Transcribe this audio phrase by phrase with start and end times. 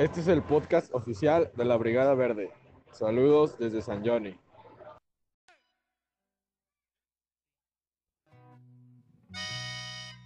[0.00, 2.50] Este es el podcast oficial de la Brigada Verde.
[2.90, 4.34] Saludos desde San Johnny.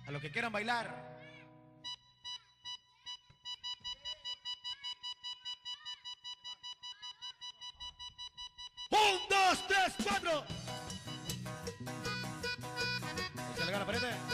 [0.06, 1.18] A los que quieran bailar.
[8.92, 10.44] Un, dos, tres, cuatro.
[13.56, 14.33] Échale gana, parete.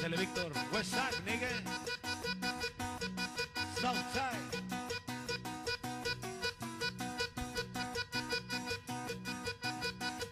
[0.00, 0.50] Échale, Víctor.
[0.72, 1.46] West Side, nigga.
[3.78, 3.96] South.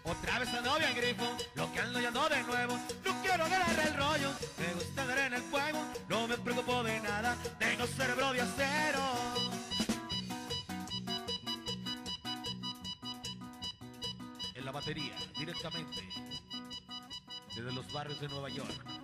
[0.05, 2.79] Otra vez la novia en grifo, lo que ando ya no de nuevo.
[3.05, 5.85] No quiero agarrar el rollo, me gusta ver en el fuego.
[6.09, 9.03] No me preocupo de nada, tengo cerebro de acero.
[14.55, 16.09] En la batería, directamente,
[17.55, 18.98] desde los barrios de Nueva York.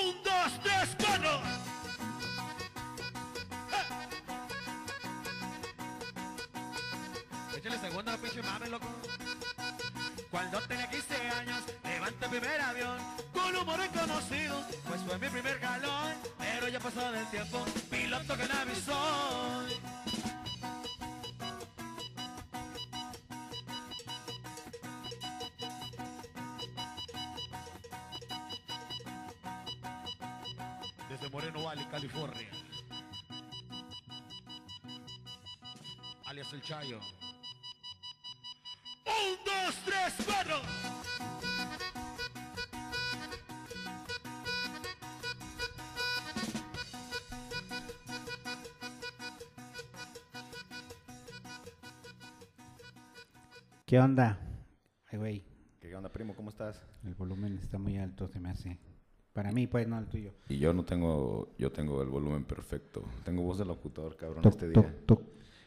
[0.00, 1.40] Un, dos, tres, cuatro.
[7.56, 8.86] Échale segunda pinche mame, loco.
[10.30, 12.98] Cuando tenía 15 años, levanté el primer avión
[13.32, 16.14] con humor reconocido, pues fue mi primer galón.
[16.38, 19.58] Pero ya pasó del tiempo, piloto que me avisó.
[31.38, 32.48] Moreno Valley, California.
[36.26, 36.98] Alias El Chayo.
[39.06, 40.56] Un, dos, tres, cuatro.
[53.86, 54.40] ¿Qué onda?
[55.06, 55.44] Ay, güey,
[55.80, 56.34] ¿Qué onda, primo?
[56.34, 56.84] ¿Cómo estás?
[57.04, 58.80] el volumen está muy alto, se me hace.
[59.32, 60.32] Para mí, pues, no el tuyo.
[60.48, 63.04] Y yo no tengo, yo tengo el volumen perfecto.
[63.24, 64.96] Tengo voz de locutor, cabrón, Toc, este toc, día.
[65.06, 65.22] toc.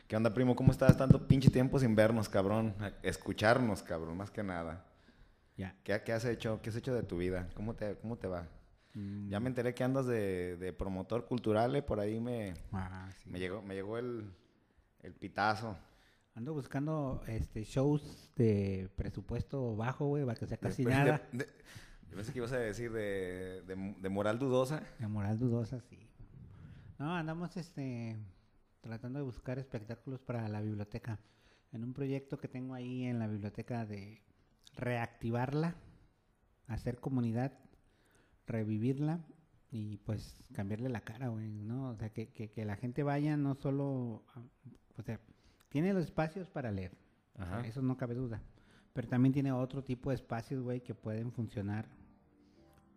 [0.07, 0.55] ¿Qué onda, primo?
[0.57, 0.97] ¿Cómo estás?
[0.97, 2.75] Tanto pinche tiempo sin vernos, cabrón.
[3.01, 4.85] Escucharnos, cabrón, más que nada.
[5.55, 5.75] Ya.
[5.83, 6.59] ¿Qué, qué has hecho?
[6.61, 7.49] ¿Qué has hecho de tu vida?
[7.55, 8.45] ¿Cómo te, cómo te va?
[8.93, 13.09] Mm, Ya me enteré que andas de, de promotor cultural, eh, por ahí me, ah,
[13.23, 13.29] sí.
[13.29, 14.29] me llegó, me llegó el,
[15.01, 15.77] el pitazo.
[16.35, 21.21] Ando buscando este shows de presupuesto bajo, güey, para que sea casi De- nada.
[21.31, 21.47] de-
[22.11, 24.83] yo pensé que ibas a decir de, de, de moral dudosa.
[24.99, 25.97] De moral dudosa, sí.
[26.99, 28.17] No, andamos este
[28.81, 31.19] tratando de buscar espectáculos para la biblioteca.
[31.71, 34.21] En un proyecto que tengo ahí en la biblioteca de
[34.75, 35.75] reactivarla,
[36.67, 37.53] hacer comunidad,
[38.47, 39.19] revivirla
[39.71, 41.89] y pues cambiarle la cara, güey, ¿no?
[41.91, 44.43] O sea, que, que, que la gente vaya no solo, a-
[44.99, 45.19] o sea,
[45.69, 46.91] tiene los espacios para leer,
[47.35, 47.67] o sea, Ajá.
[47.67, 48.41] eso no cabe duda,
[48.93, 51.87] pero también tiene otro tipo de espacios, güey, que pueden funcionar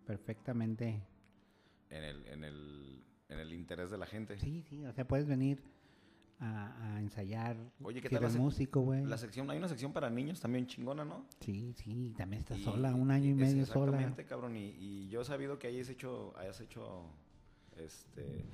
[0.04, 1.02] perfectamente
[1.90, 4.38] En el, en el, en el interés de la gente.
[4.38, 5.62] Sí, sí, o sea, puedes venir
[6.40, 7.56] a, a ensayar.
[7.82, 9.04] Oye, ¿qué si tal la eres sec- músico, güey.
[9.06, 11.26] La sección, hay una sección para niños también chingona, ¿no?
[11.40, 13.86] Sí, sí, también estás Y- sola, un año y medio sola.
[13.92, 14.56] Exactamente, cabrón.
[14.56, 17.06] Y, y yo he sabido que hayas hecho, hayas hecho,
[17.76, 18.44] este,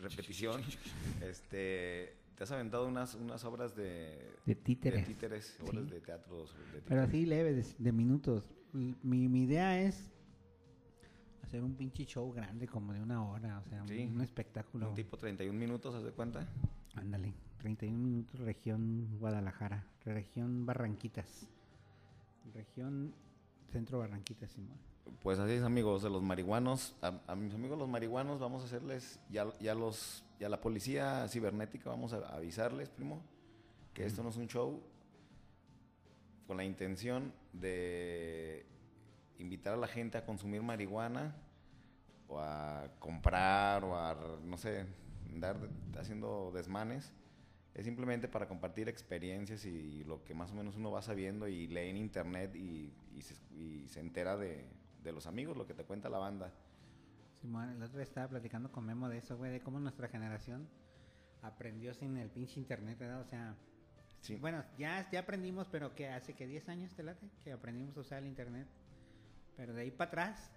[0.00, 0.62] repetición.
[1.22, 5.00] Este, te has aventado unas, unas obras de, De títeres.
[5.06, 5.90] de títeres, obras Sí.
[5.90, 6.44] de teatro.
[6.44, 7.08] de Pero títeres.
[7.08, 8.44] así leve, de, de minutos.
[8.72, 8.94] Mi,
[9.28, 10.10] mi idea es
[11.46, 14.10] hacer un pinche show grande como de una hora, o sea, un- Sí.
[14.12, 14.88] un, espectáculo.
[14.90, 16.46] Un tipo 31 minutos, ¿haz de cuenta?
[16.94, 21.48] Ándale, 31 minutos, región Guadalajara, región Barranquitas,
[22.54, 23.14] región
[23.70, 24.76] Centro Barranquitas, Simón.
[25.22, 26.96] Pues así es, amigos de los marihuanos.
[27.00, 31.28] A, a mis amigos los marihuanos vamos a hacerles, ya, ya los, ya la policía
[31.28, 33.20] cibernética vamos a avisarles, primo,
[33.94, 34.82] que esto no es un show
[36.46, 38.66] con la intención de
[39.38, 41.34] invitar a la gente a consumir marihuana
[42.28, 44.86] o a comprar o a, no sé,
[45.30, 45.56] andar
[45.98, 47.12] haciendo desmanes.
[47.74, 51.66] Es simplemente para compartir experiencias y lo que más o menos uno va sabiendo y
[51.66, 54.64] lee en internet y, y se, y se entera de,
[55.02, 56.50] de los amigos, lo que te cuenta la banda.
[57.42, 60.66] Simón, el otro día estaba platicando con Memo de eso, güey, de cómo nuestra generación
[61.42, 63.20] aprendió sin el pinche internet, ¿verdad?
[63.20, 63.54] O sea,
[64.20, 64.36] Sí.
[64.36, 68.00] bueno, ya, ya aprendimos, pero que hace que 10 años te late que aprendimos a
[68.00, 68.66] usar el internet.
[69.56, 70.50] Pero de ahí para atrás,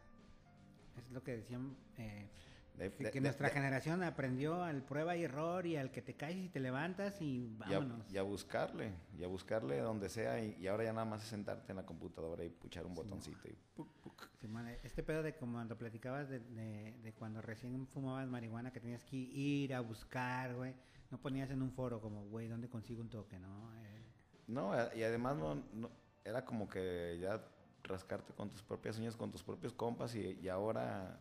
[0.98, 2.28] es lo que decían, eh,
[2.76, 6.02] De- que, de- que de- nuestra generación aprendió al prueba y error y al que
[6.02, 7.26] te caes y te levantas y
[7.70, 8.12] y a, vámonos.
[8.12, 11.28] y a buscarle, y a buscarle donde sea, y, y ahora ya nada más es
[11.30, 13.48] sentarte en la computadora y puchar un botoncito.
[13.50, 14.30] Y, puc, puc.
[14.40, 19.18] Simón, este pedo de como cuando platicabas de, cuando recién fumabas marihuana que tenías que
[19.18, 20.74] ir a buscar, güey.
[21.12, 23.74] No ponías en un foro como, güey, ¿dónde consigo un toque, no?
[23.78, 24.04] Eh,
[24.48, 25.90] No, a- y además no, no-
[26.24, 27.44] era como que ya
[27.84, 31.18] rascarte con tus propias uñas, con tus propios compas y, y ahora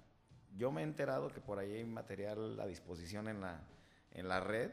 [0.57, 3.61] yo me he enterado que por ahí hay material a disposición en la,
[4.13, 4.71] en la red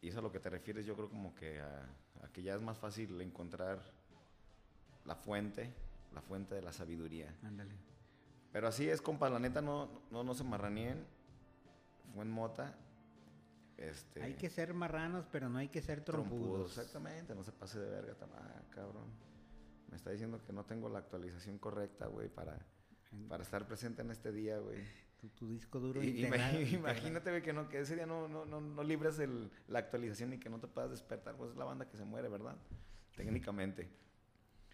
[0.00, 1.86] y eso a lo que te refieres yo creo como que a,
[2.24, 3.78] a que ya es más fácil encontrar
[5.04, 5.72] la fuente,
[6.14, 7.32] la fuente de la sabiduría.
[7.44, 7.74] Ándale.
[8.52, 11.04] Pero así es, compa, la neta no, no, no se marranien.
[12.14, 12.74] Fue en mota.
[13.76, 16.40] Este, Hay que ser marranos, pero no hay que ser trompudos.
[16.40, 16.78] trompudos.
[16.78, 19.04] Exactamente, no se pase de verga, tam- ah, cabrón.
[19.90, 22.58] Me está diciendo que no tengo la actualización correcta, güey, para,
[23.28, 24.78] para estar presente en este día, güey.
[25.20, 26.26] Tu, tu disco duro Y-.
[26.74, 30.32] Imagínate, güey, que, no, que ese día no, no, no, no libres el- la actualización
[30.34, 31.36] y que no te puedas despertar.
[31.36, 32.56] Pues es la banda que se muere, ¿verdad?
[33.16, 33.88] Técnicamente.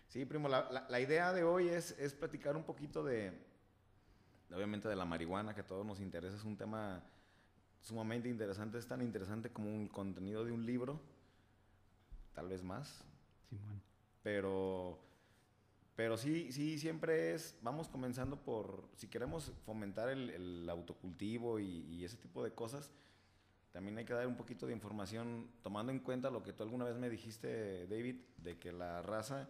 [0.08, 3.32] Sí, primo, la, la- la idea de hoy es, es platicar un poquito de,
[4.52, 6.36] obviamente, de la marihuana, que a todos nos interesa.
[6.36, 7.02] Es un tema
[7.80, 8.78] sumamente interesante.
[8.78, 11.00] Es tan interesante como un contenido de un libro,
[12.34, 13.04] tal vez más.
[13.48, 13.80] Simón.
[14.22, 14.98] Pero,
[15.96, 21.66] pero sí, sí, siempre es, vamos comenzando por, si queremos fomentar el, el autocultivo y,
[21.90, 22.90] y ese tipo de cosas,
[23.72, 26.84] también hay que dar un poquito de información, tomando en cuenta lo que tú alguna
[26.84, 29.48] vez me dijiste, David, de que la raza,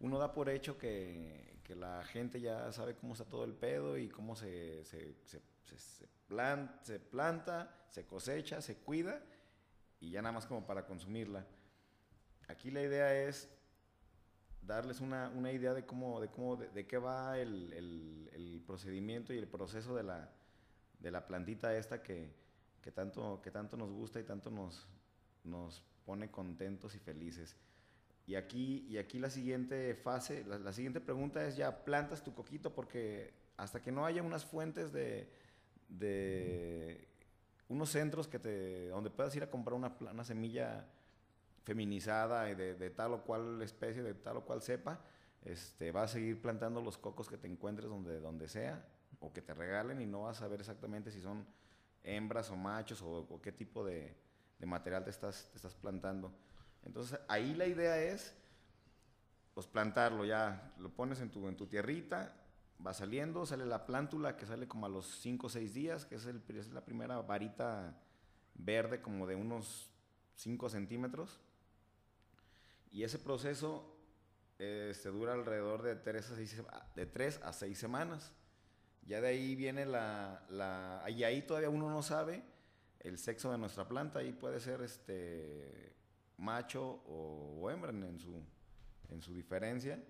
[0.00, 3.98] uno da por hecho que, que la gente ya sabe cómo está todo el pedo
[3.98, 9.22] y cómo se, se, se, se- se plan- se planta, se cosecha, se cuida
[10.00, 11.46] y ya nada más como para consumirla.
[12.48, 13.48] Aquí la idea es
[14.66, 19.32] darles una, una idea de cómo, de cómo, de, qué va el, el- el procedimiento
[19.32, 20.30] y el proceso de la,
[21.00, 22.30] de la plantita esta que,
[22.82, 24.86] que tanto, que tanto nos gusta y tanto nos,
[25.44, 27.56] nos pone contentos y felices.
[28.26, 32.32] Y aquí, y aquí la siguiente fase, la, la siguiente pregunta es ya plantas tu
[32.34, 35.28] coquito porque hasta que no haya unas fuentes de,
[35.88, 37.08] de
[37.68, 40.86] unos centros que te, donde puedas ir a comprar una, una semilla
[41.70, 44.98] feminizada de, de tal o cual especie, de tal o cual cepa,
[45.44, 48.84] este, vas a seguir plantando los cocos que te encuentres donde, donde sea
[49.20, 51.46] o que te regalen y no vas a saber exactamente si son
[52.02, 54.16] hembras o machos o, o qué tipo de,
[54.58, 56.32] de material te estás, te estás plantando.
[56.82, 58.34] Entonces ahí la idea es
[59.54, 62.34] pues plantarlo ya, lo pones en tu, en tu tierrita,
[62.84, 66.16] va saliendo, sale la plántula que sale como a los 5 o 6 días, que
[66.16, 67.96] es, el, es la primera varita
[68.54, 69.88] verde como de unos
[70.34, 71.38] 5 centímetros.
[72.90, 73.96] Y ese proceso
[74.58, 76.62] este, dura alrededor de 3 a 6,
[76.96, 78.32] de 3 a 6 semanas.
[79.06, 81.04] Ya de ahí viene la, la...
[81.08, 82.42] Y ahí todavía uno no sabe
[83.00, 84.18] el sexo de nuestra planta.
[84.18, 85.94] Ahí puede ser este
[86.36, 88.42] macho o, hembra en, en su,
[89.08, 90.02] en su diferencia.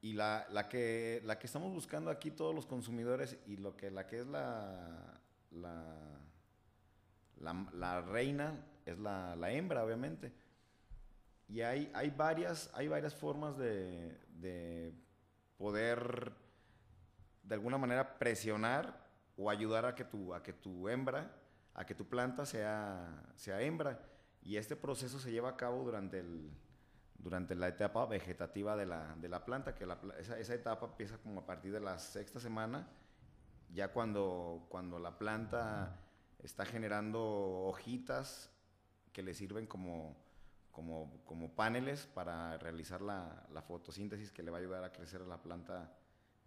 [0.00, 3.90] Y la, la, que, la que estamos buscando aquí todos los consumidores y lo que,
[3.90, 5.20] la que es la,
[5.52, 6.20] la,
[7.38, 10.32] la, la reina es la, la hembra, obviamente.
[11.48, 14.94] Y hay, hay, varias, hay varias formas de, de
[15.56, 16.32] poder,
[17.42, 19.06] de alguna manera, presionar
[19.36, 21.30] o ayudar a que tu, a que tu hembra,
[21.74, 24.00] a que tu planta sea, sea hembra.
[24.42, 26.50] Y este proceso se lleva a cabo durante, el,
[27.14, 29.86] durante la etapa vegetativa de la, de la planta, que
[30.18, 32.88] esa, esa etapa empieza como a partir de la sexta semana,
[33.72, 35.98] ya cuando, cuando la planta
[36.42, 37.20] está generando
[37.66, 38.50] hojitas
[39.12, 40.16] que le sirven como,
[40.72, 45.20] como, como paneles para realizar la, la fotosíntesis que le va a ayudar a crecer
[45.22, 45.92] a la planta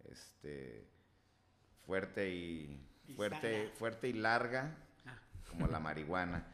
[0.04, 0.86] este,
[1.86, 3.76] fuerte y, Y fuerte, sana.
[3.78, 5.18] fuerte y larga, Ah.
[5.48, 6.44] como la marihuana.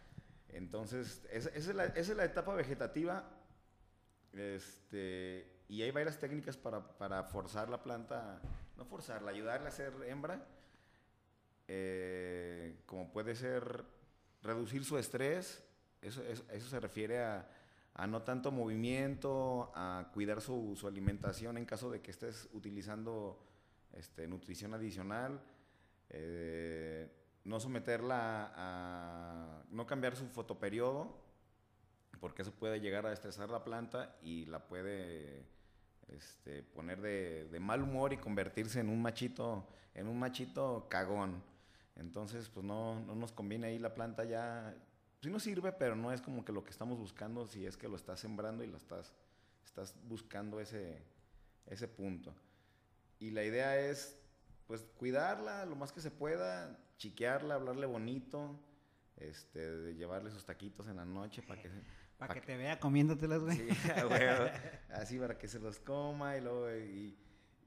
[0.50, 3.24] Entonces, esa, esa es la, esa es la etapa vegetativa.
[4.34, 8.40] Este, y hay varias técnicas para, para forzar la planta,
[8.76, 10.46] no forzarla, ayudarle a ser hembra.
[11.68, 13.84] eh, como puede ser
[14.42, 15.62] reducir su estrés,
[16.02, 17.48] eso, eso, eso se refiere a,
[17.94, 23.38] a no tanto movimiento, a cuidar su, su alimentación en caso de que estés utilizando
[23.92, 25.40] este, nutrición adicional.
[26.10, 27.10] eh,
[27.44, 31.20] no someterla a, no cambiar su fotoperiodo,
[32.20, 35.44] porque eso puede llegar a estresar la planta y la puede
[36.08, 41.42] este, poner de, mal humor y convertirse en un machito, en un machito cagón.
[41.96, 44.74] Entonces, pues no, no nos conviene ahí la planta ya,
[45.22, 47.88] sí nos sirve, pero no es como que lo que estamos buscando si es que
[47.88, 49.14] lo estás sembrando y lo estás,
[49.64, 51.00] estás buscando ese,
[51.66, 52.34] ese punto.
[53.20, 54.18] Y la idea es,
[54.66, 58.58] pues, cuidarla lo más que se pueda, chiquearla, hablarle bonito,
[59.16, 61.70] este, de llevarle sus taquitos en la noche para que...
[62.18, 63.56] Para pa' que te vea comiéndotelas, güey.
[63.56, 64.46] Sí, a huevo.
[64.90, 66.68] así para que se los coma y luego...
[66.74, 67.16] Y,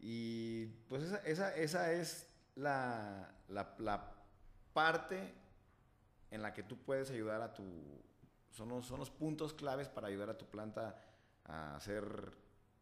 [0.01, 4.13] y, pues esa, esa, esa es la, la, la
[4.73, 5.44] parte
[6.31, 7.63] en la que tú puedes ayudar a tu...
[8.51, 10.97] Son los, son los puntos claves para ayudar a tu planta
[11.43, 12.33] a ser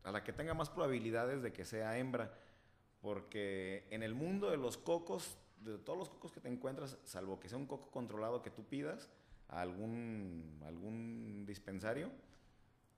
[0.04, 2.34] a la que tenga más probabilidades de que sea hembra.
[3.02, 7.40] Porque en el mundo de los cocos, de todos los cocos que te encuentras, salvo
[7.40, 9.10] que sea un coco controlado que tú pidas
[9.50, 12.12] a algún, algún dispensario,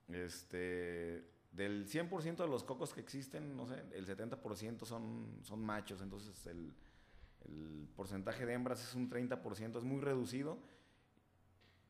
[0.08, 6.00] este, del 100% de los cocos que existen, no sé, el 70% son, son machos,
[6.00, 6.72] entonces el,
[7.44, 10.58] el porcentaje de hembras es un 30%, es muy reducido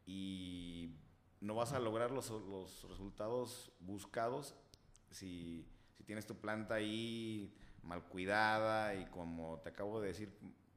[0.05, 0.95] y
[1.41, 4.55] no vas a lograr los, los resultados buscados
[5.11, 10.33] si, si, tienes tu planta ahí mal cuidada y como te acabo de decir,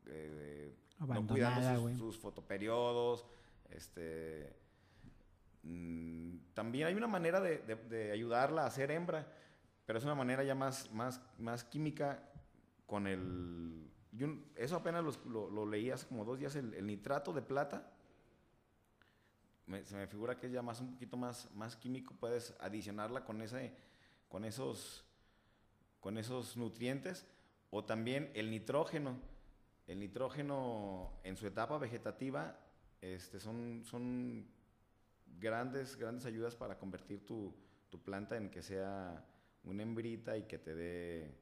[0.05, 3.25] eh, no cuidando sus, sus, fotoperiodos.
[3.69, 4.55] Este,
[5.63, 9.27] mm, también hay una manera de, de, de, ayudarla a ser hembra,
[9.85, 12.23] pero es una manera ya más, más, más química
[12.85, 13.88] con el...
[14.55, 17.93] Eso apenas lo, lo, leí como dos días, el, nitrato de plata
[19.83, 23.41] se me figura que es ya más un poquito más, más químico, puedes adicionarla con,
[23.41, 23.75] ese,
[24.27, 25.05] con, esos,
[25.99, 27.27] con esos nutrientes,
[27.69, 29.19] o también el nitrógeno.
[29.85, 32.59] El nitrógeno en su etapa vegetativa
[33.01, 34.47] este, son, son
[35.39, 37.55] grandes, grandes ayudas para convertir tu,
[37.89, 39.23] tu planta en que sea
[39.63, 41.35] una hembrita y que te dé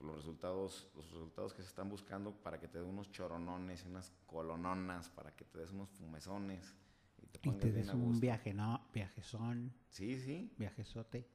[0.00, 4.12] los resultados, los resultados que se están buscando para que te dé unos choronones, unas
[4.26, 6.74] colononas, para que te des unos fumezones.
[7.20, 8.86] Y te, y te des un viaje, ¿no?
[8.94, 9.72] Viajezón.
[9.88, 10.52] Sí, sí.
[10.56, 11.28] Viajezote.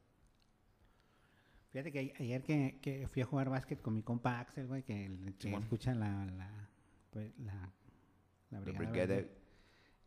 [1.72, 5.34] Fíjate que ayer que, que, fui a jugar básquet con mi compa Axel, güey, que,
[5.40, 6.70] que escucha la, la,
[7.10, 7.74] pues, la,
[8.52, 8.92] la brigada.
[8.92, 9.26] brigada.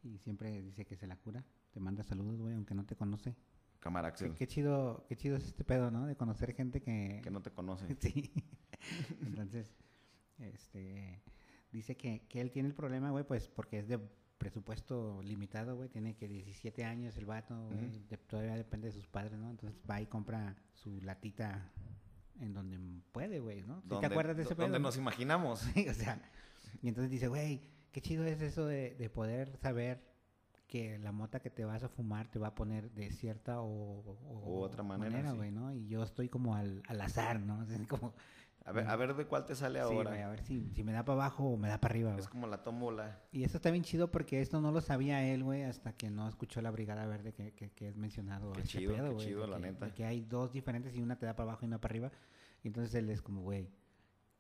[0.05, 1.45] Y siempre dice que se la cura.
[1.73, 3.35] Te manda saludos, güey, aunque no te conoce.
[3.81, 4.33] Cámara Axel.
[4.33, 6.07] Qué, qué, chido, qué chido es este pedo, ¿no?
[6.07, 7.21] De conocer gente que...
[7.23, 7.87] Que no te conoce.
[8.01, 8.33] sí.
[9.23, 9.75] Entonces,
[10.39, 11.23] este...
[11.73, 13.99] Dice que, que él tiene el problema, güey, pues porque es de
[14.39, 15.89] presupuesto limitado, güey.
[15.89, 17.85] Tiene que 17 años el vato, güey.
[17.85, 18.09] Uh -huh.
[18.09, 19.51] de, todavía depende de sus padres, ¿no?
[19.51, 21.73] Entonces va y compra su latita
[22.41, 22.79] en donde
[23.13, 23.83] puede, güey, ¿no?
[23.83, 24.67] ¿Sí ¿Te acuerdas de ese pedo?
[24.67, 25.65] Donde nos imaginamos.
[25.91, 26.21] o sea,
[26.83, 27.61] y entonces dice, güey,
[27.93, 30.03] qué chido es eso de, de, poder saber
[30.67, 34.19] que la mota que te vas a fumar te va a poner de cierta o,
[34.45, 35.55] o, otra manera, güey, sí.
[35.55, 35.73] ¿no?
[35.73, 37.65] Y yo estoy como al, al azar, ¿no?
[37.89, 38.15] Como...
[38.65, 40.13] A ver, a ver de cuál te sale ahora.
[40.13, 42.11] Sí, a ver si, si me da para abajo o me da para arriba.
[42.11, 42.29] Es güey.
[42.31, 43.21] como la tómbola.
[43.31, 46.27] Y eso está bien chido porque esto no lo sabía él, güey, hasta que no
[46.27, 48.53] escuchó la Brigada Verde que, que, que es mencionado.
[48.55, 49.95] Qué chido, pedo, qué chido, de la que, neta.
[49.95, 52.11] Que hay dos diferentes y una te da para abajo y una para arriba.
[52.65, 53.71] Y entonces él es como, güey,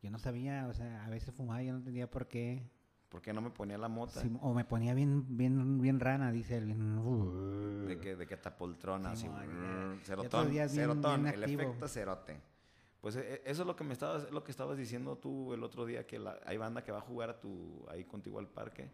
[0.02, 2.68] yo no sabía, o sea, a veces fumaba y yo no entendía por qué.
[3.08, 4.20] ¿Por qué no me ponía la mota?
[4.20, 6.66] Sí, o me ponía bien, bien, bien rana, dice él.
[6.66, 9.46] Bien, de que, de que tapoltrona, Sí, así.
[9.46, 10.04] ya.
[10.04, 11.62] cerotón, bien- cerotón, bien el activo.
[11.62, 12.40] efecto cerote.
[13.00, 15.86] Pues eh, eso es lo que me estabas, lo que estabas diciendo tú el otro
[15.86, 18.90] día, que la- hay banda que va a jugar a tu, ahí contigo al parque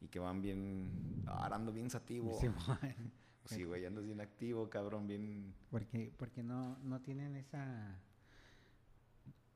[0.00, 2.36] y que van bien, arando bien sativo.
[2.40, 2.48] Sí.
[3.46, 5.54] Sí, güey, andas bien activo, cabrón, bien...
[5.70, 7.98] porque, porque no, no tienen esa...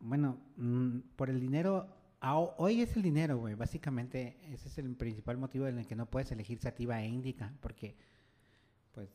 [0.01, 1.95] Bueno, mm, por el dinero,
[2.31, 3.55] hoy es el dinero, güey.
[3.55, 7.53] Básicamente ese es el principal motivo en el que no puedes elegir sativa e indica,
[7.61, 7.97] porque
[8.93, 9.09] pues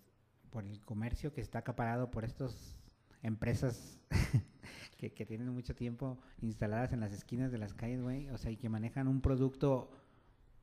[0.50, 2.78] por el comercio que está acaparado por estas
[3.24, 4.00] empresas
[4.98, 8.52] que, que tienen mucho tiempo instaladas en las esquinas de las calles, güey, o sea,
[8.52, 9.90] y que manejan un producto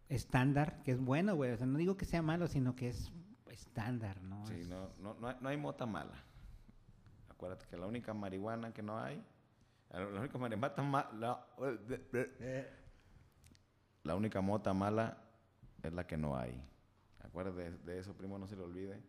[0.09, 3.11] estándar, que es bueno, güey, o sea, no digo que sea malo, sino que es
[3.51, 4.47] estándar, ¿no?
[4.47, 6.25] Sí, Es- no, no, no, hay, no hay mota mala.
[7.31, 9.23] Acuérdate que la única marihuana que no hay,
[10.01, 10.57] la única la
[14.43, 15.19] mota mala
[15.83, 16.61] es la que no hay.
[17.21, 19.03] Acuérdate de, eso, primo, no se le olvide.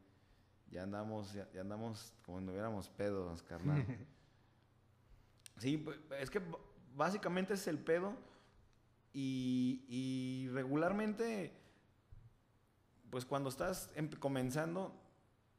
[0.71, 3.85] Ya andamos, ya, ya andamos como si no hubiéramos pedos, carnal.
[5.57, 6.41] sí, pues, es que
[6.95, 8.13] básicamente es el pedo
[9.13, 11.53] y, y regularmente
[13.09, 14.93] pues cuando estás em- comenzando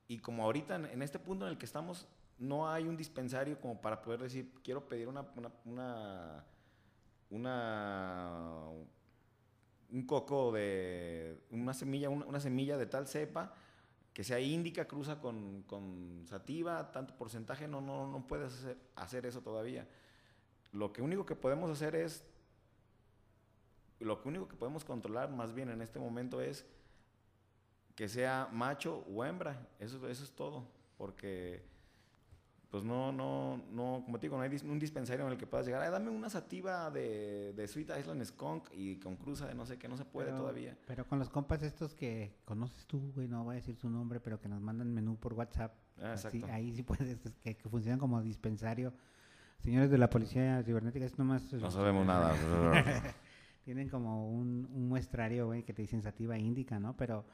[0.08, 2.06] y como ahorita en, en este punto en el que estamos,
[2.38, 5.26] no hay un dispensario como para poder decir, quiero pedir una,
[5.64, 6.44] una,
[7.30, 8.70] una,
[9.90, 13.54] un coco de, una semilla, una, una semilla de tal cepa,
[14.12, 19.26] que sea índica, cruza con, con sativa, tanto porcentaje, no, no, no puedes hacer, hacer
[19.26, 19.86] eso todavía.
[20.72, 22.24] Lo que único que podemos hacer es,
[23.98, 26.66] lo que único que podemos controlar más bien en este momento es
[27.94, 30.66] que sea macho o hembra, eso, eso es todo,
[30.98, 31.64] porque
[32.70, 35.64] pues no, no, no, como te digo, no hay un dispensario en el que puedas
[35.66, 39.64] llegar, "Ay, dame una sativa de, de Sweet Island Skunk y con cruza de no
[39.66, 40.76] sé qué, no se puede Pero- todavía.
[40.86, 44.20] Pero con los compas estos que conoces tú, güey, no voy a decir su nombre,
[44.20, 45.74] pero que nos mandan menú por WhatsApp.
[46.02, 48.92] Ah, así, ahí sí puedes, es que, que funcionan como dispensario.
[49.60, 51.50] Señores de la policía cibernética, es nomás...
[51.54, 52.34] No sabemos nada.
[53.64, 56.96] Tienen como un, un muestrario, güey, que te dicen sativa índica, ¿no?
[56.96, 57.24] Pero,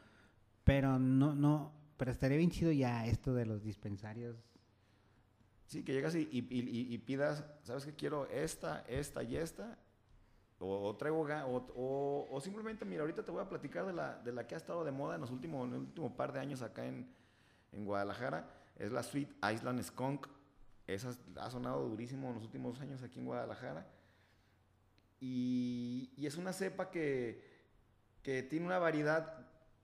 [0.64, 4.36] pero no, no, pero estaría bien chido ya esto de los dispensarios.
[5.72, 7.94] Sí, que llegas y, y- pidas, ¿sabes qué?
[7.94, 9.78] Quiero esta, esta y esta.
[10.58, 14.46] O, traigo o, o- simplemente, mira, ahorita te voy a platicar de la, de la
[14.46, 17.10] que ha estado de moda en los últimos, el último par de años acá en,
[17.72, 18.50] en Guadalajara.
[18.76, 20.26] Es la Sweet Island Skunk.
[20.86, 23.86] Esa ha sonado durísimo en los últimos años aquí en Guadalajara.
[25.20, 27.42] Y, y es una cepa que,
[28.22, 29.38] que tiene una variedad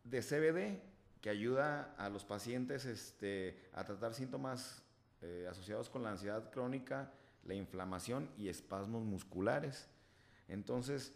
[0.04, 0.82] de CBD
[1.22, 4.82] que ayuda a los pacientes este, a tratar síntomas
[5.22, 7.12] eh, asociados con la ansiedad crónica,
[7.44, 9.88] la inflamación y espasmos musculares.
[10.48, 11.12] Entonces,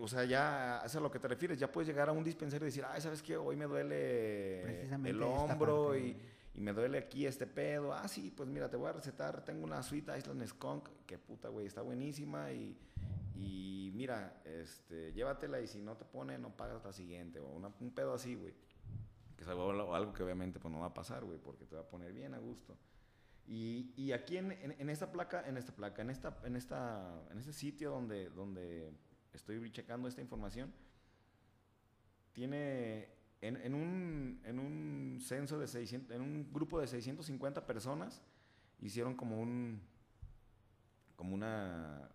[0.00, 2.66] o sea, ya es a lo que te refieres, ya puedes llegar a un dispensario
[2.66, 3.36] y decir, ay, ¿sabes qué?
[3.36, 5.18] Hoy me duele el
[5.52, 6.16] hombro y,
[6.54, 7.92] y me duele aquí este pedo.
[7.94, 11.48] Ah, sí, pues mira, te voy a recetar, tengo una Sweet Island Skunk, que puta,
[11.48, 12.76] güey, está buenísima y,
[13.36, 17.72] y mira, este, llévatela y si no te pone, no pagas la siguiente, o una-
[17.80, 18.52] un pedo así, güey.
[19.36, 21.82] Que es algo, algo que obviamente pues no va a pasar, güey, porque te va
[21.82, 22.76] a poner bien a gusto.
[23.46, 27.22] Y, y aquí en, en- en esta placa, en esta placa, en esta, en esta,
[27.30, 28.90] en este sitio donde, donde
[29.32, 30.72] estoy checando esta información,
[32.32, 33.08] tiene
[33.40, 38.22] en, en un, en un censo de 600, en un grupo de 650 personas,
[38.80, 39.80] hicieron como un,
[41.16, 42.08] como una,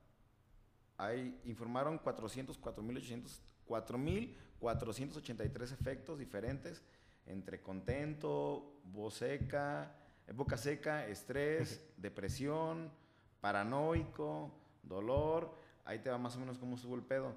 [0.98, 6.82] hay, informaron 404.800, 4.483 efectos diferentes
[7.30, 9.96] entre contento, voz seca,
[10.36, 12.92] boca seca, estrés, depresión,
[13.40, 14.52] paranoico,
[14.84, 15.54] dolor.
[15.86, 17.36] Ahí te va más o menos cómo estuvo el pedo.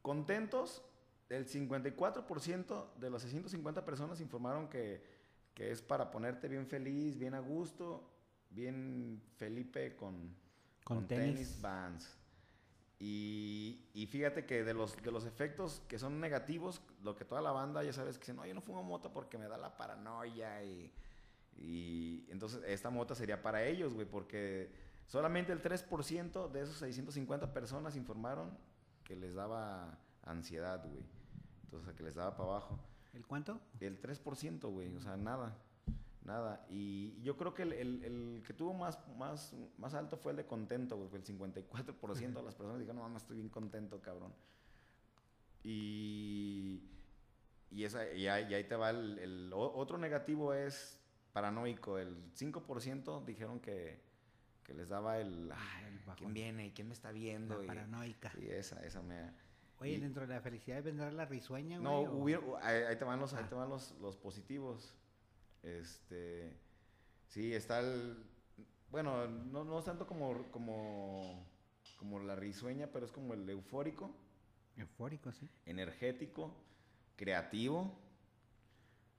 [0.00, 0.82] Contentos,
[1.28, 5.02] el 54% de las 650 personas informaron que,
[5.54, 8.08] que es para ponerte bien feliz, bien a gusto,
[8.50, 10.34] bien Felipe con,
[10.84, 11.60] Con tenis.
[11.60, 12.16] Vans.
[12.98, 17.40] Y, y fíjate que de los, de los efectos que son negativos, lo que toda
[17.40, 19.76] la banda ya sabes que dicen, no, yo no fumo mota porque me da la
[19.76, 20.92] paranoia y,
[21.56, 24.70] y entonces esta mota sería para ellos, güey, porque
[25.06, 28.58] solamente el 3% de esos 650 personas informaron
[29.04, 31.04] que les daba ansiedad, güey.
[31.64, 32.78] Entonces, que les daba para abajo.
[33.14, 33.60] ¿El cuánto?
[33.80, 35.56] El 3%, güey, o sea, nada.
[36.24, 36.66] Nada.
[36.68, 40.36] Y yo creo que el, el- el que tuvo más, más, más alto fue el
[40.38, 41.08] de contento, güey.
[41.08, 44.32] fue El 54% de las personas dijeron, no, mames, estoy bien contento, cabrón.
[45.62, 46.82] Y,
[47.70, 51.00] y, esa, y, ahí, y ahí te va el, el otro negativo es
[51.32, 51.98] paranoico.
[51.98, 54.00] El 5% dijeron que,
[54.64, 56.14] que les daba el, "Ay, El.
[56.16, 56.72] ¿quién viene?
[56.72, 57.58] ¿Quién me está viendo?
[57.58, 58.32] La Y- paranoica.
[58.40, 59.30] Y esa, esa me...
[59.78, 62.06] Oye, dentro de la felicidad vendrá la risueña, no, güey.
[62.06, 63.48] o- hubieron- ahí, ahí te van, los, ahí Ah.
[63.48, 64.94] te van los, los positivos.
[65.62, 66.56] Este,
[67.26, 68.24] sí, está el,
[68.90, 71.44] bueno, no, no es tanto como, como,
[71.98, 74.14] como la risueña, pero es como el eufórico,
[74.76, 75.48] Eufórico, sí.
[75.66, 76.54] energético,
[77.16, 77.98] creativo.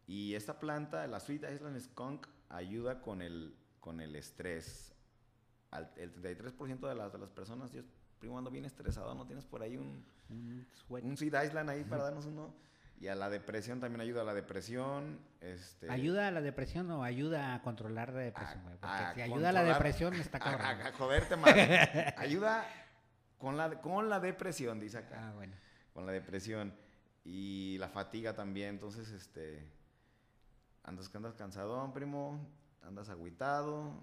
[0.05, 4.93] Y esta planta, la Sweet Island Skunk, ayuda con el, con el estrés.
[5.71, 7.81] Al- el 33% de las, de las personas, yo,
[8.19, 12.03] primo, ando bien estresado, ¿no tienes por ahí un, Un un Sweet Island ahí para
[12.03, 12.53] darnos uno.
[12.99, 15.19] Y a la depresión también ayuda a la depresión.
[15.41, 18.77] Este, ¿Ayuda a la depresión o ayuda a controlar la depresión, a- güey?
[18.79, 20.61] Porque a si ayuda a la depresión, está a, cabrón.
[20.65, 21.53] a- a joderte más.
[22.17, 22.65] ayuda
[23.37, 25.29] con la, con la depresión, dice acá.
[25.29, 25.53] Ah, bueno.
[25.93, 26.73] Con la depresión.
[27.27, 28.69] Y la fatiga también.
[28.69, 29.61] Entonces, este.
[30.83, 32.39] Andas, andas cansadón, primo.
[32.81, 34.01] Andas agüitado.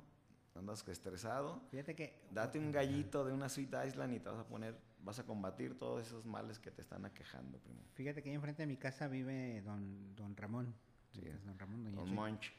[0.54, 1.60] Andas estresado.
[1.70, 2.20] Fíjate que...
[2.30, 4.78] Date un gallito de una Sweet Island y te vas a poner.
[5.02, 7.80] Vas a combatir todos esos males que te están aquejando, primo.
[7.94, 10.74] Fíjate que ahí enfrente de mi casa vive don, don Ramón.
[11.12, 11.22] Sí.
[11.26, 12.14] Es don Ramón, doña Chuy.
[12.14, 12.52] Monch.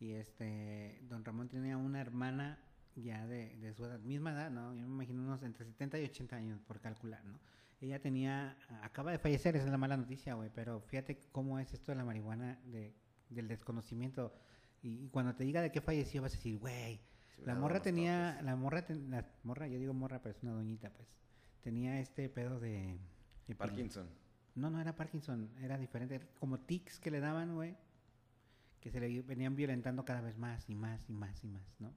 [0.00, 2.58] Y este, don Ramón tenía una hermana
[2.96, 4.74] ya de, de su edad, misma edad, ¿no?
[4.74, 7.38] Yo me imagino unos entre 70 y 80 años, por calcular, ¿no?
[7.80, 11.72] Ella tenía, acaba de fallecer, esa es la mala noticia, güey, pero fíjate cómo es
[11.72, 12.92] esto de la marihuana, de,
[13.28, 14.34] del desconocimiento.
[14.82, 17.00] Y, y cuando te diga de qué falleció, vas a decir, güey,
[17.44, 20.90] la morra tenía, la morra, ten- la morra, yo digo morra, pero es una doñita,
[20.92, 21.08] pues,
[21.60, 22.98] tenía este pedo de...
[23.46, 24.08] de Parkinson.
[24.56, 26.16] no, no era Parkinson, era diferente.
[26.16, 27.76] Era como tics que le daban, güey.
[28.80, 31.92] Que se le venían violentando cada vez más y más y más y más, ¿no?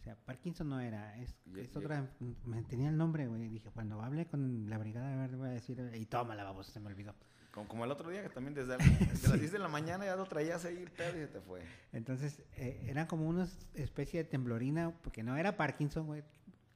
[0.00, 2.08] O sea, Parkinson no era, es, es otra.
[2.46, 3.48] Me tenía el nombre, güey.
[3.48, 6.86] Dije, cuando hable con la Brigada Verde voy a decir, y tómala, vamos, se me
[6.86, 7.14] olvidó.
[7.50, 10.16] Como, como el otro día que también desde, desde las 10 de la mañana ya
[10.16, 11.62] lo traías ahí pedo y se te fue.
[11.92, 16.22] Entonces, eh, eran como una especie de temblorina, porque no era Parkinson, güey,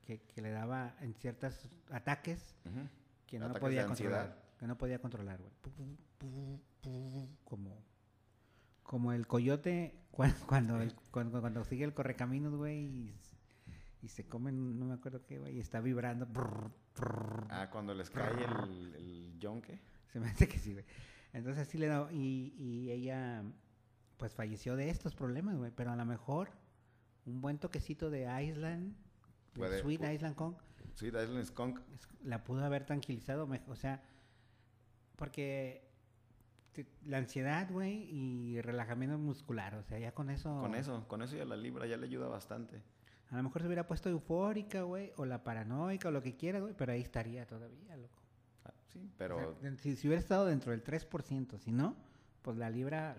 [0.02, 2.54] que, que le daba en ciertos ataques
[3.26, 4.44] que no Ataques podía controlar.
[4.58, 5.52] Que no podía controlar, güey.
[7.44, 7.82] Como,
[8.82, 13.14] como el coyote cuando, cuando, el- cuando, cuando sigue el correcaminos, güey,
[14.02, 16.26] y, se comen, no me acuerdo qué, güey, y está vibrando.
[16.26, 17.46] brr, brr.
[17.50, 19.80] Ah, cuando les cae el, el yonque.
[20.12, 20.84] Se me hace que sí, güey.
[21.32, 23.42] Entonces sí le da, y, y ella,
[24.18, 26.50] pues falleció de estos problemas, güey, pero a lo mejor
[27.26, 28.94] un buen toquecito de Island,
[29.54, 30.54] Puede- Sweet pu- Island Kong,
[30.96, 31.80] Sí, Island Skunk.
[32.22, 34.02] la pudo haber tranquilizado, o sea,
[35.16, 35.83] porque
[36.74, 40.60] te- la ansiedad, güey, y relajamiento muscular, o sea, ya con eso...
[40.60, 42.82] Con eso, con eso ya la libra, ya le ayuda bastante.
[43.30, 46.60] A lo mejor se hubiera puesto eufórica, güey, o la paranoica, o lo que quiera,
[46.60, 48.20] güey, pero ahí estaría todavía, loco.
[48.64, 49.56] Ah, sí, O pero...
[49.60, 51.96] sea, si, si hubiera estado dentro del 3%, si no,
[52.42, 53.16] pues la libra...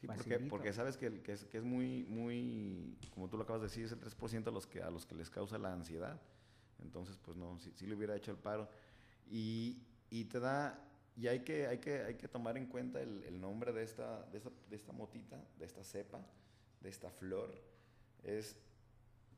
[0.00, 3.66] Sí, porque, porque sabes que es, que es muy, muy, como tú lo acabas de
[3.66, 6.20] decir, es el 3% a los, que, a los que les causa la ansiedad.
[6.80, 8.68] Entonces, pues no, sí, sí le hubiera hecho el paro.
[9.28, 10.78] Y, y te da,
[11.18, 14.38] y hay que, hay que, hay que tomar en cuenta el, nombre de esta, de,
[14.38, 16.20] esta, de esta motita, de esta cepa,
[16.80, 17.52] de esta flor.
[18.22, 18.56] Es,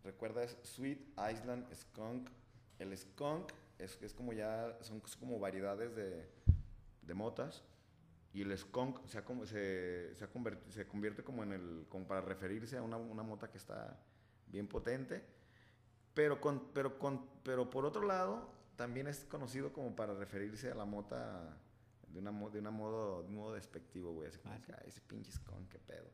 [0.05, 1.01] recuerda, es Sweet
[1.33, 2.29] Island Skunk.
[2.79, 6.29] El skunk es, es como ya, son como variedades de,
[7.01, 7.65] de motas.
[8.35, 10.29] Y el skunk se, ha se, se, ha
[10.69, 13.99] se convierte como en el, para referirse a una, una mota que está
[14.49, 15.25] bien potente.
[16.13, 20.75] Pero, con, pero, con, pero por otro lado, también es conocido como para referirse a
[20.75, 21.57] la mota
[22.13, 24.29] de, una, de, una modo, de un modo despectivo, güey.
[24.29, 26.11] Así como, Ah, que, "Ay, ese pinche skunk, qué pedo.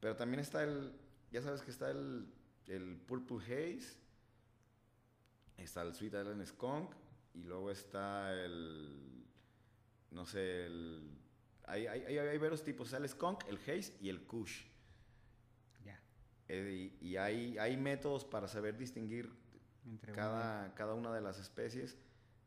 [0.00, 0.92] Pero también está el,
[1.30, 2.26] ya sabes que está el,
[2.66, 3.98] el Purple Haze,
[5.58, 6.94] está el Sweet Island Skunk,
[7.34, 9.24] y luego está el,
[10.10, 11.18] no sé, el,
[11.66, 14.64] hay, hay, hay, hay varios tipos, está el Skunk, el Haze y el Kush.
[15.84, 16.00] Ya,
[16.48, 19.30] Eh, y y hay, hay métodos para saber distinguir
[19.86, 21.96] entre cada, cada una de las especies.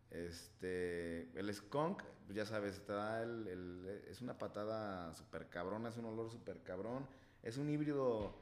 [0.10, 6.30] Este, el skunk, ya sabes, te el, es una patada super cabrona, es un olor
[6.30, 7.08] super cabrón.
[7.44, 8.36] Es un híbrido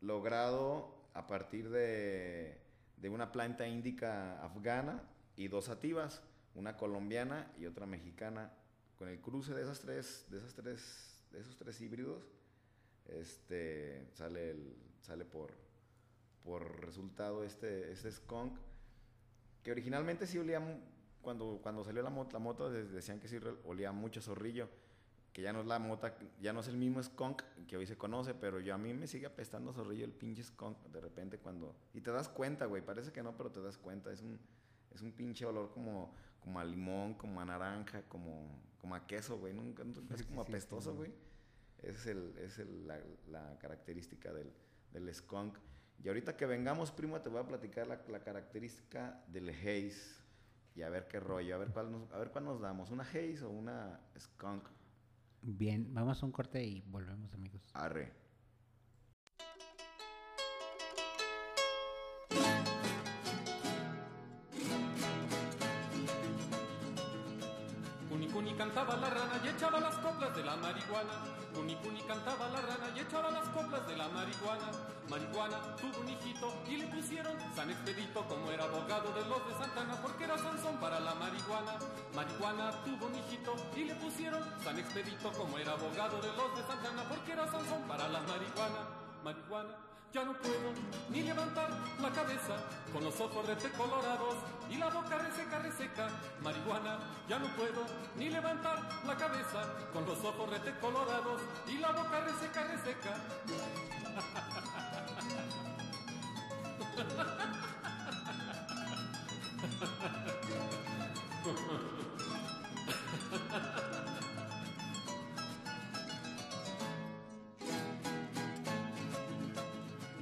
[0.00, 2.58] logrado a partir de,
[2.96, 5.02] de una planta índica afgana
[5.36, 6.22] y dos sativas,
[6.54, 8.52] una colombiana y otra mexicana.
[8.98, 12.24] Con el cruce de esas tres, de esas tres, de esos tres híbridos,
[13.06, 15.52] este, sale, el- sale por,
[16.44, 18.56] por resultado este, este skunk,
[19.62, 20.60] que originalmente sí olía,
[21.22, 24.68] cuando, cuando salió la moto, la moto de- decían que sí olía mucho zorrillo,
[25.32, 27.96] que ya no es la mota, ya no es el mismo skunk que hoy se
[27.96, 31.74] conoce, pero yo a mí me sigue apestando zorrillo el pinche skunk de repente cuando...
[31.94, 34.38] Y te das cuenta, güey, parece que no, pero te das cuenta, es un,
[34.94, 39.38] es un pinche olor como, como a limón, como a naranja, como, como a queso,
[39.38, 41.12] güey, nunca, así como apestoso, güey.
[41.78, 44.52] Esa es, el, es el- la, la característica del,
[44.92, 45.56] del skunk.
[46.04, 50.20] Y ahorita que vengamos, primo, te voy a platicar la, la característica del haze.
[50.74, 53.02] Y a ver qué rollo, a ver cuál nos, a ver cuál nos damos, una
[53.02, 54.64] haze o una skunk.
[55.42, 57.60] Bien, vamos a un corte y volvemos, amigos.
[57.74, 58.12] Arre.
[68.08, 71.24] Cuni Cuni cantaba la rana y echaba las coplas de la marihuana.
[71.54, 74.70] Cuni Cuni cantaba la rana y echaba las coplas de la marihuana.
[75.10, 76.81] Marihuana tuvo un hijito y
[77.12, 80.98] le pusieron San Expedito como era abogado de los de Santana porque era Sansón para
[80.98, 81.74] la marihuana.
[82.14, 86.62] Marihuana tuvo un hijito y le pusieron San Expedito como era abogado de los de
[86.66, 88.88] Santana porque era Sansón para la marihuana.
[89.22, 89.76] Marihuana.
[90.12, 90.72] Ya no puedo
[91.10, 91.70] ni levantar
[92.00, 92.56] la cabeza
[92.92, 93.46] con los ojos
[93.76, 94.36] colorados
[94.70, 96.08] y la boca reseca, reseca.
[96.42, 96.98] Marihuana,
[97.28, 102.64] ya no puedo ni levantar la cabeza con los ojos colorados y la boca reseca,
[102.64, 103.16] reseca.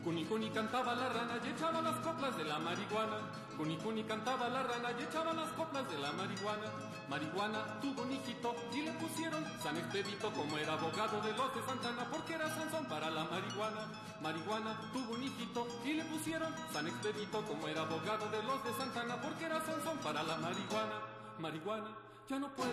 [0.04, 3.49] Cuni Cuni cantaba la rana y echaba las coplas de la marihuana.
[3.60, 6.64] Cuni Cuni cantaba la rana y echaba las coplas de la marihuana.
[7.10, 11.62] Marihuana tuvo un hijito y le pusieron San Expedito como era abogado de los de
[11.66, 13.86] Santana porque era Sansón para la marihuana.
[14.22, 18.72] Marihuana tuvo un hijito y le pusieron San Expedito como era abogado de los de
[18.72, 20.94] Santana porque era Sansón para la marihuana.
[21.38, 22.09] Marihuana.
[22.30, 22.70] Ya no puedo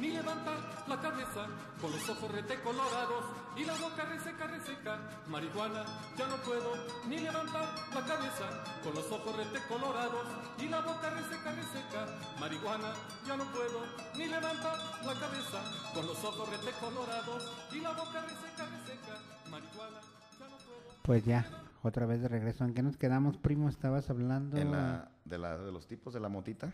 [0.00, 1.46] ni levantar la cabeza
[1.80, 3.22] con los ojos rete colorados
[3.56, 4.98] y la boca reseca, reseca.
[5.28, 5.84] Marihuana,
[6.18, 6.72] ya no puedo
[7.08, 10.26] ni levantar la cabeza con los ojos rete colorados
[10.58, 12.06] y la boca reseca, reseca.
[12.40, 13.78] Marihuana, ya no puedo
[14.18, 15.62] ni levantar la cabeza
[15.94, 19.20] con los ojos rete colorados y la boca reseca, reseca.
[19.48, 20.00] Marihuana,
[20.36, 21.02] ya no puedo.
[21.04, 21.46] Pues ya,
[21.84, 22.64] otra vez de regreso.
[22.64, 23.68] ¿En qué nos quedamos, primo?
[23.68, 24.56] Estabas hablando...
[24.56, 26.72] En la, de, la, de los tipos de la motita,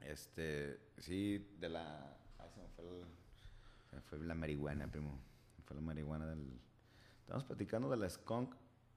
[0.00, 2.16] este, sí, de la...
[2.38, 3.04] Ay, se me fue, el-
[3.90, 5.18] se me fue la marihuana, primo.
[5.56, 6.60] Se me Fue la marihuana del...
[7.20, 8.54] Estamos platicando de la skunk.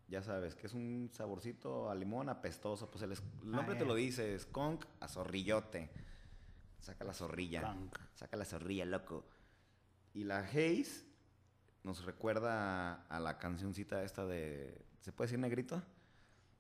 [0.08, 2.90] Ya sabes, que es un saborcito a limón apestoso.
[2.90, 3.88] Pues el, el nombre Ah, te ya.
[3.88, 5.90] lo dice, skunk a zorrillote.
[6.80, 7.62] Saca la zorrilla.
[7.62, 7.98] Skunk.
[8.14, 9.26] Saca la zorrilla, loco.
[10.14, 11.06] Y la haze
[11.84, 15.82] nos recuerda a, a la cancioncita esta de, ¿se puede decir negrito?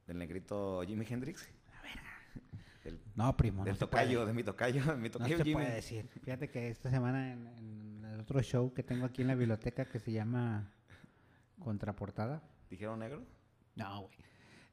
[0.07, 1.47] Del negrito Jimi Hendrix.
[2.83, 4.27] Del, No, primo, del no se tocayo, puede.
[4.27, 5.53] de mi tocayo, de mi No tocayo se Jimi.
[5.55, 6.07] puede decir.
[6.23, 9.85] Fíjate que esta semana en, en el otro show que tengo aquí en la biblioteca
[9.85, 10.69] que se llama
[11.59, 12.41] Contraportada.
[12.69, 13.23] ¿Dijeron negro?
[13.75, 14.13] No, güey.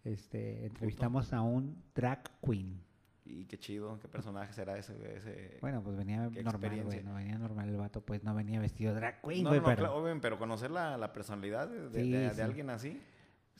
[0.04, 2.82] Este, entrevistamos a un drag queen.
[3.24, 5.58] Y qué chido, qué personaje será ese, ese...
[5.60, 7.02] Bueno, pues venía normal, güey.
[7.04, 9.76] No venía normal el vato, pues no venía vestido drag queen, no, güey, no, pero...
[9.76, 12.40] claro, obvio, pero conocer la, la personalidad de, de- Sí, de- de sí.
[12.40, 13.00] alguien así,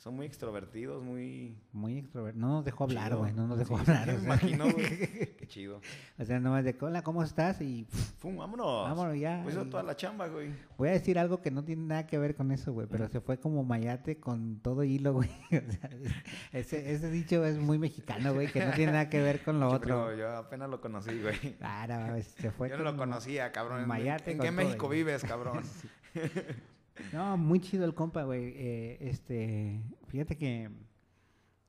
[0.01, 1.55] son muy extrovertidos, muy...
[1.73, 2.41] Muy extrovertido.
[2.47, 3.33] No nos dejó hablar, güey.
[3.33, 4.07] No nos dejó Sí, hablar.
[4.07, 4.87] me imagino, güey.
[5.37, 5.79] Qué chido.
[6.17, 7.61] O sea, nomás de, hola, ¿cómo estás?
[7.61, 7.85] Y
[8.17, 8.89] Fum, vámonos.
[8.89, 10.49] Vámonos ya, Pues toda la chamba, güey.
[10.75, 12.87] voy a decir algo que no tiene nada que ver con eso, güey.
[12.89, 15.29] Pero se fue como mayate con todo hilo, güey.
[15.51, 15.89] O sea,
[16.51, 19.69] ese, ese dicho es muy mexicano, güey, que no tiene nada que ver con lo
[19.71, 20.15] otro.
[20.17, 21.37] yo apenas lo conocí, güey.
[21.59, 23.81] Claro, se fue Yo no lo conocía, cabrón.
[23.83, 25.61] ¿En- mayate ¿En, qué México vives, cabrón?
[27.13, 28.53] No, muy chido el compa, güey.
[28.55, 30.69] Eh, este, fíjate que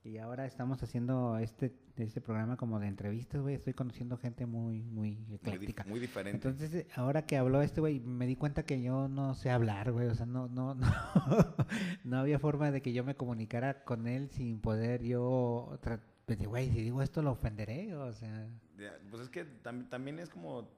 [0.05, 3.55] y ahora estamos haciendo este este programa como de entrevistas, güey.
[3.55, 5.85] Estoy conociendo gente muy muy Muy, ecléctica.
[5.87, 6.49] muy diferente.
[6.49, 10.09] Entonces, ahora que habló este güey, me di cuenta que yo no sé hablar, güey.
[10.09, 10.87] O sea, no, no, no,
[12.05, 15.79] no había forma de que yo me comunicara con él sin poder yo,
[16.27, 18.49] de, güey, si digo esto lo ofenderé, o sea.
[18.79, 20.69] Ya, Pues es que tam- también es como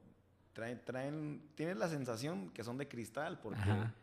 [0.53, 3.93] traen, traen, tienes la sensación que son de cristal porque, Ajá.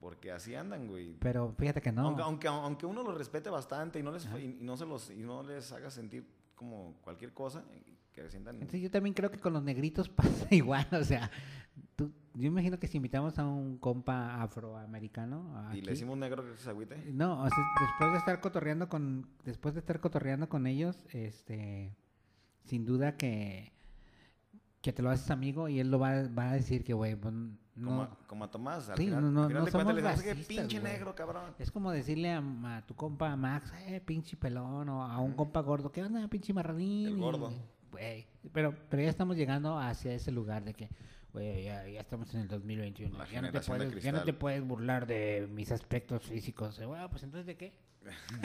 [0.00, 1.16] Porque así andan, güey.
[1.20, 2.06] Pero fíjate que no.
[2.06, 5.10] Aunque, aunque, aunque uno los respete bastante y no les y, y no se los
[5.10, 9.30] y no les haga sentir como cualquier cosa, y que sientan Entonces, yo también creo
[9.30, 11.30] que con los negritos pasa igual, o sea,
[11.96, 16.44] tú, yo imagino que si invitamos a un compa afroamericano y aquí, le decimos negro
[16.44, 16.96] que se agüite.
[17.12, 21.96] No, o sea, después de estar cotorreando con, después de estar cotorreando con ellos, este,
[22.64, 23.72] sin duda que,
[24.82, 27.16] que te lo haces amigo y él lo va, va a decir que, güey,
[27.74, 29.70] pues, no, Como, a, como a Tomás, al Sí, final, no, no, al final de
[30.02, 30.92] cuentas le pinche güey.
[30.92, 31.54] negro, cabrón.
[31.58, 32.38] es como decirle a,
[32.76, 36.52] a tu compa Max, eh, pinche pelón, o a un compa gordo, ¿qué onda, pinche
[36.52, 37.08] marranín?
[37.08, 37.52] El Y, gordo.
[37.90, 40.88] Güey, pero, pero ya estamos llegando hacia ese lugar de que,
[41.32, 44.32] güey, ya, ya estamos en el 2021, La ya no, te puedes, ya no te
[44.32, 46.80] puedes burlar de mis aspectos físicos.
[46.84, 47.72] Bueno, pues entonces, ¿de qué?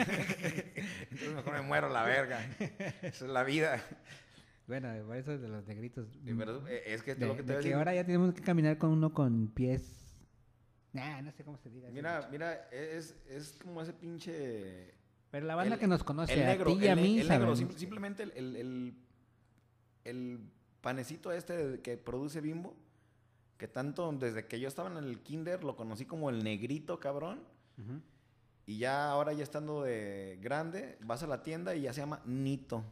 [1.10, 2.40] Entonces mejor me muero la verga.
[3.00, 3.82] Esa es la vida.
[4.66, 6.08] Bueno, por eso de los negritos.
[6.24, 8.34] Sí, pero eh, es que de, lo que te de a que ahora ya tenemos
[8.34, 10.02] que caminar con uno con pies.
[10.92, 11.88] Nah, no sé cómo se diga.
[11.90, 14.94] Mira, mira, es, es como ese pinche
[15.30, 17.18] Pero la banda el- que nos conoce, el a negro, ti y a el, mí,
[17.20, 18.94] el negro, simplemente el,
[20.04, 20.40] el,
[20.80, 22.76] panecito este que produce Bimbo,
[23.58, 27.40] que tanto desde que yo estaba en el kinder lo conocí como el negrito, cabrón.
[27.78, 28.00] Ujú.
[28.66, 32.20] Y ya ahora ya estando de grande, vas a la tienda y ya se llama
[32.24, 32.84] Nito.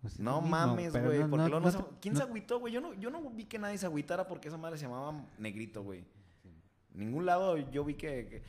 [0.00, 1.18] Pues es No mismo, mames, güey.
[1.20, 2.72] no- porque no- se- ¿Quién se agüitó, güey?
[2.72, 5.82] Yo no, yo no vi que nadie se agüitara porque esa madre se llamaba negrito,
[5.82, 6.04] güey.
[6.92, 8.42] Ningún lado yo vi que, que-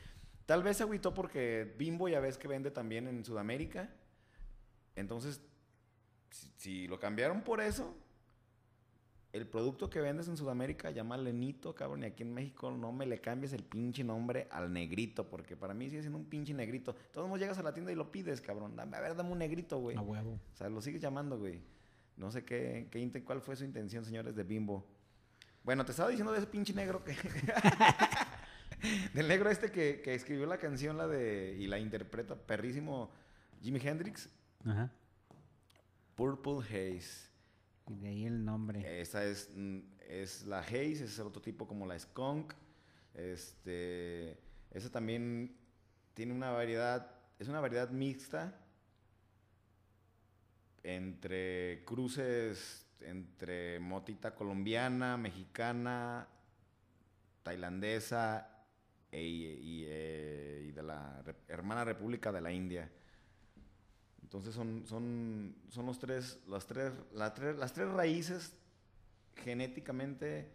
[0.46, 3.90] Tal vez se agüitó porque Bimbo ya ves que vende también en Sudamérica.
[4.96, 5.42] Entonces,
[6.30, 7.94] si, si lo cambiaron por eso,
[9.32, 13.04] el producto que vendes en Sudamérica, llámale Nito, cabrón, y aquí en México no me
[13.04, 16.94] le cambies el pinche nombre al negrito, porque para mí sigue siendo un pinche negrito.
[17.12, 18.74] Todos modos llegas a la tienda y lo pides, cabrón.
[18.74, 19.96] Dame, a ver, dame un negrito, güey.
[19.96, 20.40] A huevo.
[20.54, 21.60] O sea, lo sigues llamando, güey.
[22.16, 24.86] No sé qué, qué cuál fue su intención, señores de Bimbo.
[25.62, 27.14] Bueno, te estaba diciendo de ese pinche negro que...
[29.12, 31.56] Del negro este que, que escribió la canción, la de...
[31.58, 33.10] Y la interpreta perrísimo
[33.60, 34.30] Jimi Hendrix.
[34.64, 34.90] Ajá.
[36.14, 37.27] Purple Haze.
[37.88, 39.00] De ahí el nombre.
[39.00, 42.54] Esta es, mm, es la Haze, es el otro tipo como la Skunk.
[43.14, 44.38] Este...
[44.70, 45.56] Esa también
[46.14, 47.10] tiene una variedad...
[47.38, 48.54] Es una variedad mixta
[50.82, 56.26] entre cruces entre motita colombiana, mexicana,
[57.42, 58.64] tailandesa
[59.12, 62.90] e- y, eh, y de la hermana república de la India.
[64.28, 68.52] Entonces son, son, son los tres, las tres, la tres- las tres raíces
[69.36, 70.50] genéticamente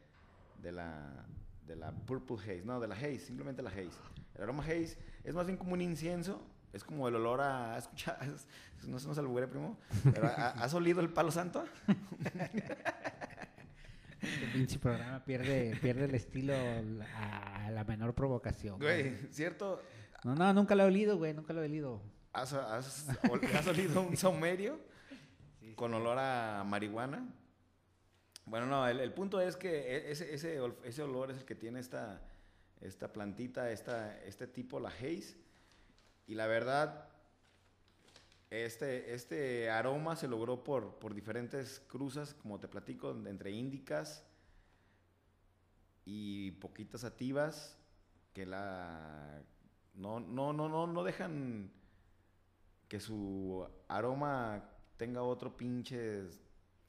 [0.61, 1.25] de la,
[1.65, 3.89] de la Purple Haze, no, de la Haze, simplemente la Haze.
[4.35, 7.85] El aroma Haze es más bien como un incienso, es como el olor a, ¿has
[7.85, 8.19] escuchado?
[8.35, 8.47] Es-
[8.87, 11.63] no se nos albure, primo, pero ¿ha- ¿has olido el palo santo?
[14.21, 18.79] Este pinche programa pierde, pierde el estilo a, a la menor provocación.
[18.79, 19.81] Güey, ¿cierto?
[20.23, 22.01] No, no, nunca lo he olido, güey, nunca lo he olido.
[22.33, 23.07] ¿Has, has,
[23.55, 24.79] has olido un saumerio
[25.75, 27.23] con olor a marihuana?
[28.45, 31.55] Bueno, no, el, el punto es que e- ese, ese, ese olor es el que
[31.55, 32.21] tiene esta,
[32.81, 35.37] esta plantita, esta, este tipo, la haze.
[36.25, 37.07] Y la verdad,
[38.49, 44.25] este, este aroma se logró por, por diferentes cruzas, como te platico, entre índicas
[46.05, 47.77] y poquitas sativas
[48.33, 49.41] que la
[49.93, 51.71] no no no no no dejan
[52.93, 54.63] que su aroma
[54.97, 56.29] tenga otro pinche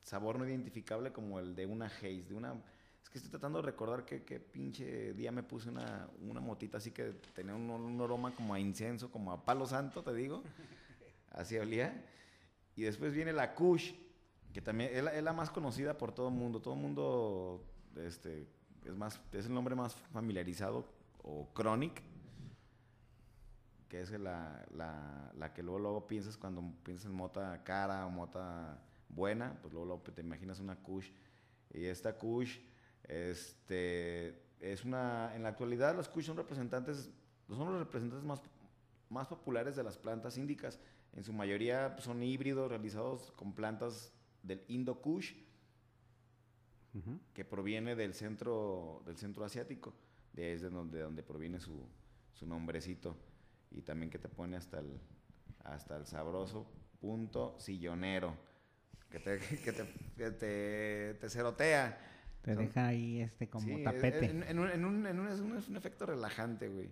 [0.03, 2.63] sabor no identificable como el de una haze, de una
[3.03, 6.77] es que estoy tratando de recordar que, que pinche día me puse una, una motita
[6.77, 10.43] así que tenía un, un aroma como a incienso, como a palo santo, te digo.
[11.33, 12.05] Así olía.
[12.77, 13.95] Y después viene la Kush,
[14.53, 16.61] que también es la, es la más conocida por todo el mundo.
[16.61, 17.65] Todo el mundo
[17.97, 18.47] este,
[18.85, 20.85] es, más, es el nombre más familiarizado,
[21.23, 22.03] o Chronic,
[23.95, 28.11] que es la, la, la que luego, luego piensas cuando piensas en mota cara o
[28.11, 31.13] mota buena, pues luego, luego te imaginas una Kush.
[31.73, 32.59] Y esta Kush
[33.05, 37.09] este, es una, en la actualidad los Kush son representantes,
[37.47, 38.43] son los representantes más,
[39.11, 40.81] más populares de las plantas índicas.
[41.13, 45.35] En su mayoría pues, son híbridos realizados con plantas del Indo Kush,
[46.95, 47.21] Ujú.
[47.33, 49.95] que proviene del centro, del centro asiático,
[50.33, 51.87] desde donde, donde proviene su,
[52.33, 53.17] su nombrecito.
[53.75, 54.99] Y también que te pone hasta el,
[55.65, 56.67] hasta el sabroso
[57.01, 58.37] punto sillonero,
[59.11, 59.85] que te, que te,
[60.17, 61.99] que te, te cerotea.
[62.43, 64.27] Te Son- deja ahí este como Sí, tapete.
[64.27, 66.91] En, en un, en un- en un- es, un, es un efecto relajante, güey.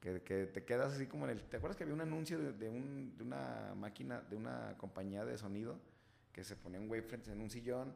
[0.00, 1.42] Que, que te quedas así como en el...
[1.44, 5.24] ¿Te acuerdas que había un anuncio de, de un, de una máquina, de una compañía
[5.24, 5.78] de sonido?
[6.32, 7.94] Que se ponía un waveforms en un sillón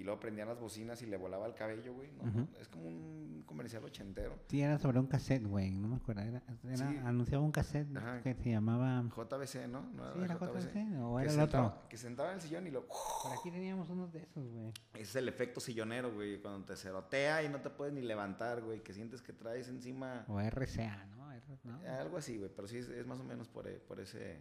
[0.00, 2.10] y luego prendían las bocinas y le volaba el cabello, güey.
[2.12, 4.38] No, es como un comercial ochentero.
[4.48, 6.22] Sí, era sobre un cassette, güey, no me acuerdo.
[6.22, 6.96] Era, era- Sí.
[7.04, 8.22] anunciaba un cassette Ajá.
[8.22, 9.02] que se llamaba...
[9.14, 9.82] JBC, ¿no?
[9.92, 11.88] ¿No Sí, era JVC, o Que era el sentaba- otro.
[11.88, 12.86] Que sentaba en el sillón y lo...
[12.86, 14.72] Por aquí teníamos unos de esos, güey.
[14.94, 16.40] Ese es el efecto sillonero, güey.
[16.40, 18.82] Cuando te cerotea y no te puedes ni levantar, güey.
[18.82, 20.24] Que sientes que traes encima...
[20.28, 21.30] O RCA, ¿no?
[21.32, 21.78] R- ¿no?
[21.98, 24.40] Algo así, güey, pero sí es, es más o menos por, e- por ese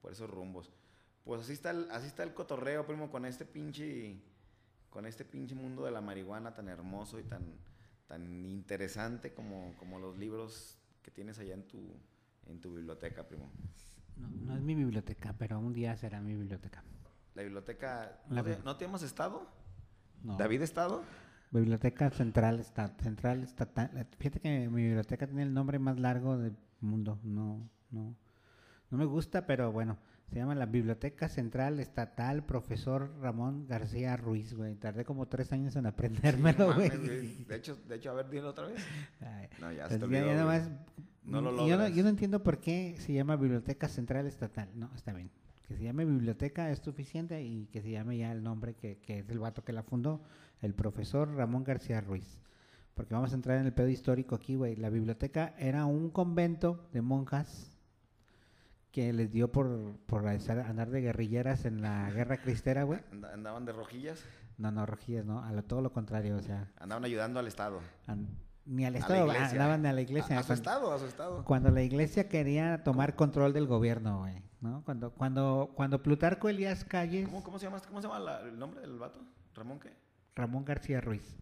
[0.00, 0.72] por esos rumbos.
[1.24, 4.22] Pues así está el, así está el cotorreo, primo, con este pinche
[4.98, 7.44] con este pinche mundo de la marihuana tan hermoso y tan
[8.08, 11.78] tan interesante como, como los libros que tienes allá en tu
[12.48, 13.48] en tu biblioteca, primo.
[14.16, 16.82] No, no es mi biblioteca, pero un día será mi biblioteca.
[17.36, 19.46] La biblioteca La ¿no ¿no te llamas Estado?
[20.24, 20.36] No.
[20.36, 21.04] David Estado?
[21.52, 24.04] Biblioteca Central, esta- Central Estatal.
[24.18, 27.20] Fíjate que mi biblioteca tiene el nombre más largo del mundo.
[27.22, 28.16] No, no,
[28.90, 29.96] no me gusta, pero bueno.
[30.30, 34.74] Se llama la Biblioteca Central Estatal Profesor Ramón García Ruiz, güey.
[34.76, 36.90] Tardé como tres años en aprendérmelo, güey.
[37.48, 38.84] De hecho, de hecho, a ver, dilo otra vez.
[39.20, 40.58] Ay, No, ya se pues te ya- olvidó, ya nada güey.
[40.60, 40.70] más-
[41.24, 44.68] No lo yo, no, yo no entiendo por qué se llama Biblioteca Central Estatal.
[44.74, 45.30] No, está bien.
[45.66, 49.18] Que se llame biblioteca es suficiente y que se llame ya el nombre que, que
[49.20, 50.22] es el vato que la fundó,
[50.62, 52.38] el profesor Ramón García Ruiz.
[52.94, 54.76] Porque vamos a entrar en el pedo histórico aquí, güey.
[54.76, 57.77] La biblioteca era un convento de monjas
[58.92, 63.00] que les dio por, por estar- andar de guerrilleras en la guerra cristera, güey.
[63.12, 64.24] Anda- Andaban de rojillas,
[64.56, 65.44] No, no, rojillas, no.
[65.44, 66.70] A lo, todo lo contrario, o sea.
[66.78, 67.80] andaban ayudando al Estado.
[68.64, 69.50] ni al A Estado, iglesia.
[69.50, 70.36] andaban a la iglesia.
[70.36, 71.44] A, a su cuando- Estado, a su Estado.
[71.44, 74.82] Cuando la iglesia quería tomar control del gobierno, güey, ¿no?
[74.84, 78.58] Cuando, cuando, cuando Plutarco Elías Calles, ¿Cómo, cómo se llama, cómo se llama la- el
[78.58, 79.20] nombre del vato?
[79.54, 79.92] ¿Ramón qué?
[80.34, 81.36] Ramón García Ruiz,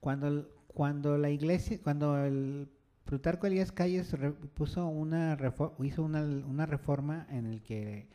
[0.00, 2.68] cuando, cuando la iglesia, cuando el
[3.06, 4.14] Plutarco Elías Calles
[4.54, 5.38] puso una
[5.82, 8.08] hizo una, una reforma en el que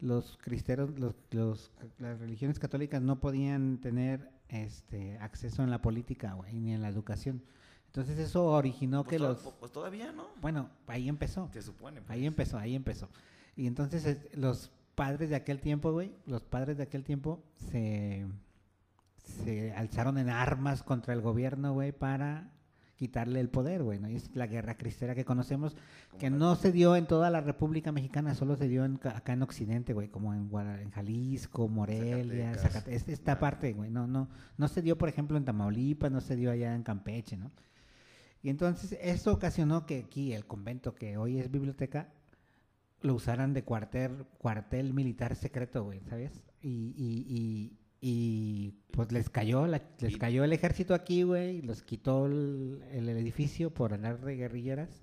[0.00, 6.32] los cristeros, los, los- las religiones católicas no podían tener este acceso en la política,
[6.34, 7.42] güey, ni en la educación.
[7.86, 10.26] Entonces eso originó Pues, que los, pues todavía no.
[10.40, 11.48] bueno, ahí empezó.
[11.52, 12.00] Se supone.
[12.00, 12.10] pues.
[12.10, 13.08] Ahí empezó, ahí empezó.
[13.56, 18.26] Y entonces es- los padres de aquel tiempo, güey, los padres de aquel tiempo se,
[19.18, 22.50] se alzaron en armas contra el gobierno, güey, para
[22.96, 24.08] quitarle el poder, güey, ¿no?
[24.08, 25.76] Y es la guerra cristera que conocemos,
[26.18, 29.42] que no se dio en toda la República Mexicana, solo se dio en, acá en
[29.42, 30.48] Occidente, güey, como en,
[30.80, 32.84] en Jalisco, Morelia, Zacatecas.
[32.86, 36.20] Zacate- es- esta parte, güey, no, no, no se dio, por ejemplo, en Tamaulipas, no
[36.20, 37.50] se dio allá en Campeche, ¿no?
[38.42, 42.12] Y entonces esto ocasionó que aquí el convento que hoy es biblioteca
[43.00, 46.42] lo usaran de cuartel, cuartel militar secreto, güey, ¿sabes?
[46.62, 51.62] Y, y, y, y, pues les cayó, la- les cayó el ejército aquí, güey, y
[51.62, 55.02] los quitó el, el edificio por andar de guerrilleras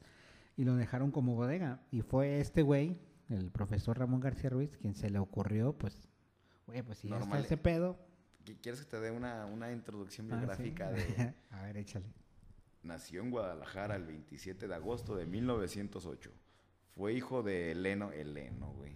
[0.56, 1.82] y lo dejaron como bodega.
[1.90, 3.00] Y fue este güey,
[3.30, 5.98] el profesor Ramón García Ruiz, quien se le ocurrió, pues,
[6.68, 7.44] güey, pues si ya está Normal.
[7.44, 7.98] ese pedo.
[8.46, 10.38] ¿Qui- ¿Quieres que te dé una, una introducción ah, sí.
[10.38, 11.34] biográfica de...
[11.50, 12.06] A ver, échale.
[12.84, 16.32] Nació en Guadalajara el 27 de agosto de 1908.
[16.96, 18.94] Fue hijo de Eleno, Eleno, güey.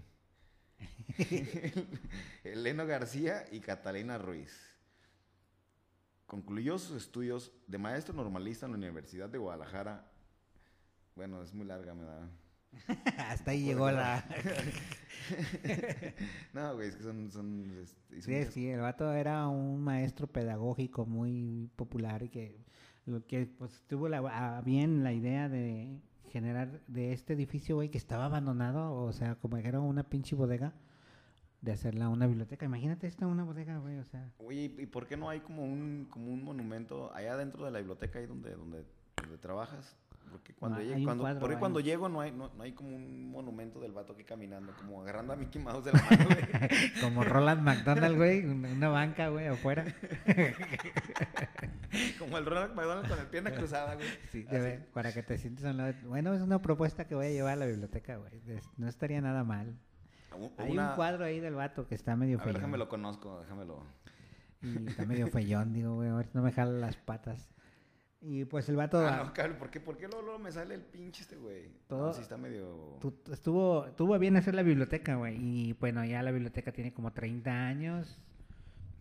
[2.43, 4.53] Eleno García y Catalina Ruiz.
[6.25, 10.11] Concluyó sus estudios de maestro normalista en la Universidad de Guadalajara.
[11.15, 12.29] Bueno, es muy larga, me da.
[13.29, 14.25] Hasta ahí llegó la...
[16.53, 17.31] no, güey, es que son...
[17.31, 22.65] son este, Sí, muchas- sí, el vato era un maestro pedagógico muy popular y que
[23.27, 25.99] que pues tuvo la, bien la idea de
[26.35, 30.35] generar de este edificio, güey, que estaba abandonado, o sea, como que era una pinche
[30.35, 30.73] bodega,
[31.61, 32.65] de hacerla una biblioteca.
[32.65, 34.33] Imagínate esta una bodega, güey, o sea.
[34.39, 37.79] Oye, ¿y por qué no hay como un, como un monumento allá dentro de la
[37.79, 38.83] biblioteca ahí donde, donde,
[39.15, 39.95] donde trabajas?
[40.35, 41.59] Porque cuando, No, llego, hay un cuando, cuadro porque ahí.
[41.59, 45.01] cuando llego no hay, no, no hay como un monumento del vato aquí caminando, como
[45.01, 46.91] agarrando a Mickey Mouse de la mano, güey.
[47.01, 49.85] Como Roland McDonald, güey, una banca, güey, afuera.
[52.19, 54.07] como el Ronald McDonald con la pierna cruzada, güey.
[54.29, 55.93] Sí, ver, para que te sientes a un lado.
[56.03, 58.41] Bueno, es una propuesta que voy a llevar a la biblioteca, güey.
[58.75, 59.77] No estaría nada mal.
[60.57, 62.51] Hay un cuadro ahí del vato que está medio feo.
[62.51, 63.85] déjame lo conozco, déjamelo.
[64.61, 67.54] Y está medio feyón, digo, güey, a ver no me jala las patas.
[68.27, 70.73] Y pues el vato Ah, no, cabrón, ¿por qué, ¿por qué luego, luego me sale
[70.73, 71.69] el pinche este, güey?
[71.87, 72.97] Todo- No, sí está medio...
[72.99, 75.37] tu- estuvo, tuvo a bien hacer la biblioteca, güey.
[75.39, 78.17] Y bueno, ya la biblioteca tiene como 30 años.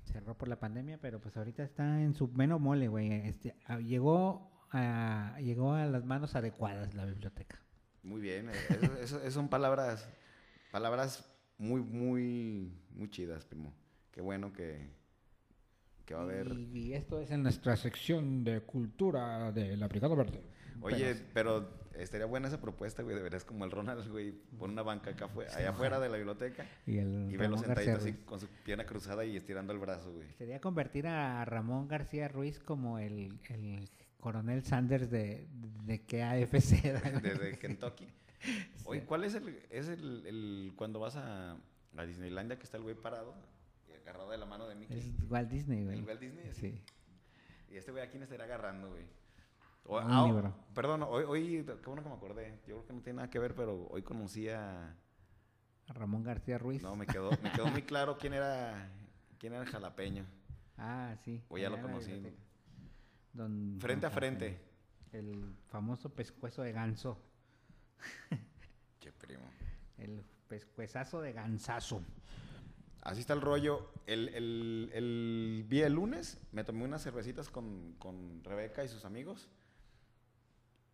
[0.05, 3.11] Cerró por la pandemia, pero pues ahorita está en su meno mole, güey.
[3.13, 7.59] Este, ah, llegó, a, llegó a las manos adecuadas la biblioteca.
[8.03, 10.07] Muy bien, eh, eso, eso- eso son palabras,
[10.71, 13.73] palabras muy, muy, muy chidas, primo.
[14.11, 14.91] Qué bueno que,
[16.05, 16.49] que va a haber...
[16.53, 20.43] Y, y esto es en nuestra sección de cultura de la Brigada Verde.
[20.83, 23.17] Oye, pero estaría buena esa propuesta, güey.
[23.17, 26.67] Deberías como el Ronald, güey, pon una banca acá afuera, allá afuera de la biblioteca
[26.87, 28.25] Y, el y verlo Ramón García sentadito así Ruiz.
[28.27, 30.29] con su pierna cruzada y estirando el brazo, güey.
[30.37, 33.89] Sería convertir a Ramón García Ruiz como el, el
[34.21, 35.47] coronel Sanders de,
[35.85, 36.83] de que AFC.
[37.23, 38.09] Desde Kentucky.
[38.85, 41.57] Oye, ¿cuál es el, es el, el- cuando vas a,
[41.97, 43.35] a Disneylandia que está el güey parado
[44.05, 44.99] agarrado de la mano de Mickey?
[44.99, 45.99] Es Walt Disney, güey.
[45.99, 46.49] ¿El Walt Disney?
[46.49, 46.61] así?
[46.73, 46.83] Sí.
[47.71, 49.05] Y este güey aquí me estaría agarrando, güey.
[49.87, 50.55] O- ah, libro.
[50.75, 52.61] perdón, hoy, hoy, qué bueno que me acordé.
[52.67, 54.97] Yo creo que no tiene nada que ver, pero hoy conocí a...
[55.87, 56.83] A Ramón García Ruiz.
[56.83, 58.89] No, me quedó, me quedó muy claro quién era,
[59.39, 60.25] quién era el jalapeño.
[60.79, 61.43] Ah, sí.
[61.49, 62.23] O ya lo conocí.
[63.35, 64.59] Don, Frente a frente.
[65.13, 67.21] El famoso pescuezo de ganso.
[69.01, 69.45] Qué primo.
[69.99, 72.03] El pescuezazo de gansazo.
[73.05, 73.91] Así está el rollo.
[74.07, 79.05] El, el, el, vi el lunes, me tomé unas cervecitas con, con Rebeca y sus
[79.05, 79.49] amigos.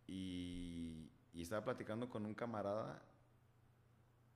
[0.07, 3.01] Y, y estaba platicando con un camarada.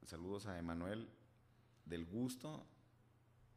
[0.04, 1.10] Saludos a Emanuel
[1.86, 2.66] del gusto.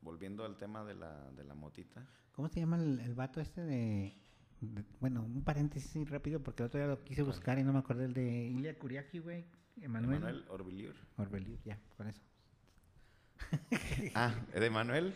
[0.01, 2.07] Volviendo al tema de la, de la motita.
[2.33, 4.15] ¿Cómo se llama el, vato este de,
[4.61, 7.81] de- Bueno, un paréntesis rápido porque el otro día lo quise buscar y no me
[7.81, 9.45] acordé el de Ilia Kuriaki, güey.
[9.81, 10.19] Emanuel.
[10.19, 11.59] Emanuel Orbiliur.
[11.65, 12.23] Ya, con eso.
[14.15, 15.15] Ah, de Emanuel.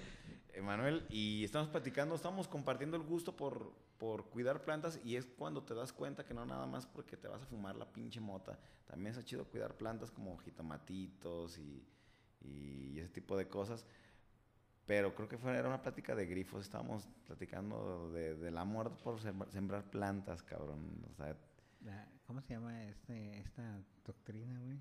[0.55, 5.62] Emanuel, y estamos platicando, estamos compartiendo el gusto por, por cuidar plantas y es cuando
[5.62, 8.59] te das cuenta que no nada más porque te vas a fumar la pinche mota,
[8.87, 11.83] también es chido cuidar plantas como jitomatitos y,
[12.43, 13.87] y ese tipo de cosas.
[14.85, 19.20] Pero creo que fue, era una plática de grifos, estábamos platicando de, del amor por
[19.20, 21.03] sembrar, sembrar plantas, cabrón.
[21.11, 21.35] O sea,
[21.80, 24.78] La- ¿Cómo se llama este, esta doctrina, güey?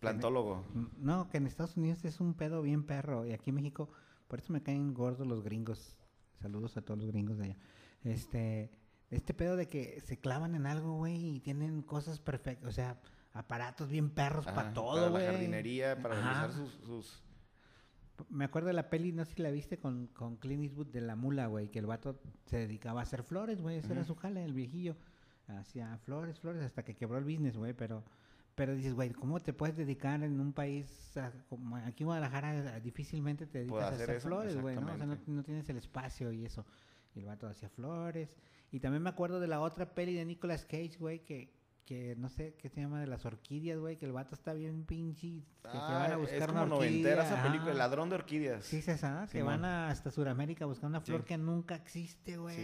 [0.00, 0.64] Plantólogo.
[0.98, 3.26] No, que en Estados Unidos es un pedo bien perro.
[3.26, 3.90] Y aquí en México,
[4.28, 5.96] por eso me caen gordos los gringos.
[6.40, 7.56] Saludos a todos los gringos de allá.
[8.04, 8.70] Este,
[9.10, 12.68] este pedo de que se clavan en algo, güey, y tienen cosas perfectas.
[12.68, 13.00] O sea,
[13.32, 15.24] aparatos bien perros para todo, Para güey.
[15.26, 17.22] la jardinería, para realizar sus, sus
[18.30, 21.00] Me acuerdo de la peli, no sé si la viste con, con Clint Eastwood de
[21.00, 24.14] la mula, güey, que el vato se dedicaba a hacer flores, güey, ese era Ujú.
[24.14, 24.96] su jale, el viejillo.
[25.48, 28.04] Hacía flores, flores, hasta que quebró el business, güey, pero,
[28.58, 32.80] pero dices, güey, ¿cómo te puedes dedicar en un país a- como aquí en Guadalajara
[32.80, 34.92] difícilmente te dedicas a hacer eso, flores, güey, ¿no?
[34.92, 36.66] O sea, no, no tienes el espacio y eso.
[37.14, 38.36] Y el vato hacía flores.
[38.72, 41.56] Y también me acuerdo de la otra peli de Nicolas Cage, güey, que,
[41.86, 44.84] que no sé qué se llama, de las orquídeas, güey, que el vato está bien
[44.84, 48.08] pinche, que se van a Ah, buscar es como una noventera esa película, El ladrón
[48.10, 48.64] de orquídeas.
[48.64, 49.46] Sí, César, que Simón.
[49.62, 51.26] van a- hasta Sudamérica a buscar una flor Sí.
[51.28, 52.58] que nunca existe, güey.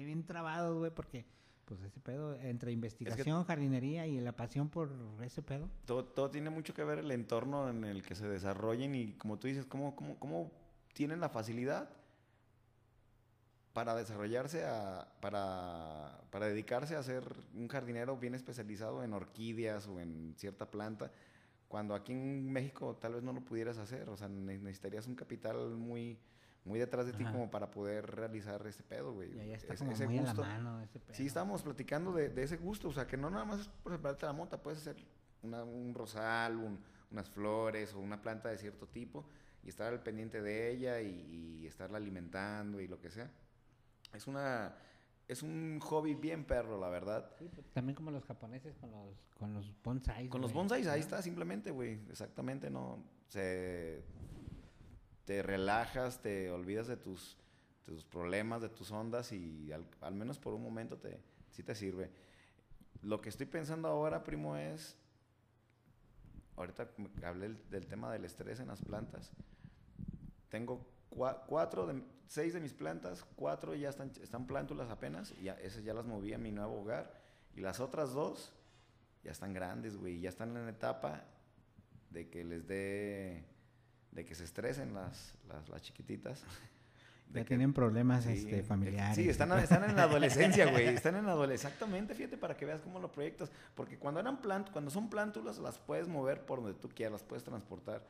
[0.00, 1.24] y Bien trabados, güey, porque
[1.70, 4.90] pues ese pedo, entre investigación, jardinería y la pasión por
[5.22, 5.68] ese pedo.
[5.84, 9.38] Todo, todo tiene mucho que ver el entorno en el que se desarrollen y como
[9.38, 10.50] tú dices, cómo, cómo, cómo
[10.94, 11.88] tienen la facilidad
[13.72, 17.22] para desarrollarse, a, para, para dedicarse a ser
[17.54, 21.12] un jardinero bien especializado en orquídeas o en cierta planta,
[21.68, 25.14] cuando aquí en México tal vez no lo pudieras hacer, o sea, ne- necesitarías un
[25.14, 26.18] capital muy,
[26.64, 27.32] muy detrás de ti Ajá.
[27.32, 29.34] como para poder realizar ese pedo, güey.
[29.36, 30.42] Y ahí está Ese- como ese muy a gusto.
[30.42, 31.14] la mano ese pedo.
[31.14, 33.92] Sí, estábamos platicando de, de ese gusto, o sea, que no nada más es por
[33.92, 34.96] sembrarte la mota, puedes hacer
[35.42, 36.78] una- un rosal, un-
[37.10, 39.24] unas flores o una planta de cierto tipo
[39.64, 43.30] y estar al pendiente de ella y, y estarla alimentando y lo que sea.
[44.12, 44.74] Es una
[45.28, 47.30] es un hobby bien perro, la verdad.
[47.38, 50.28] Sí, pues, también como los japoneses con los, con los bonsais.
[50.28, 50.60] Con los güey.
[50.62, 53.04] bonsais, ahí está, simplemente, güey, exactamente, ¿no?
[53.28, 54.02] Se,
[55.30, 57.36] te relajas, te olvidas de tus,
[57.84, 61.20] tus problemas, de tus ondas y al, menos por un momento te,
[61.52, 62.10] sí te sirve.
[63.02, 64.98] Lo que estoy pensando ahora, primo, es,
[66.56, 66.88] ahorita
[67.22, 69.30] hablé del, tema del estrés en las plantas.
[70.48, 75.44] Tengo cua- cuatro, de, seis de mis plantas, cuatro ya están, están plántulas apenas, y
[75.44, 77.14] ya, esas ya las moví a mi nuevo hogar.
[77.54, 78.52] Y las otras dos
[79.22, 81.22] ya están grandes, güey, ya están en la etapa
[82.10, 83.44] de que les dé,
[84.12, 86.42] de que se estresen las, las, las chiquititas.
[87.28, 89.14] De Ya que- tienen problemas Sí, este, familiares.
[89.14, 90.88] Sí, están, están en la adolescencia, güey.
[90.88, 91.68] Están en la adolescencia.
[91.68, 93.52] Exactamente, fíjate, para que veas cómo lo proyectas.
[93.76, 97.22] Porque cuando eran plant, cuando son plántulas, las puedes mover por donde tú quieras, las
[97.22, 98.04] puedes transportar.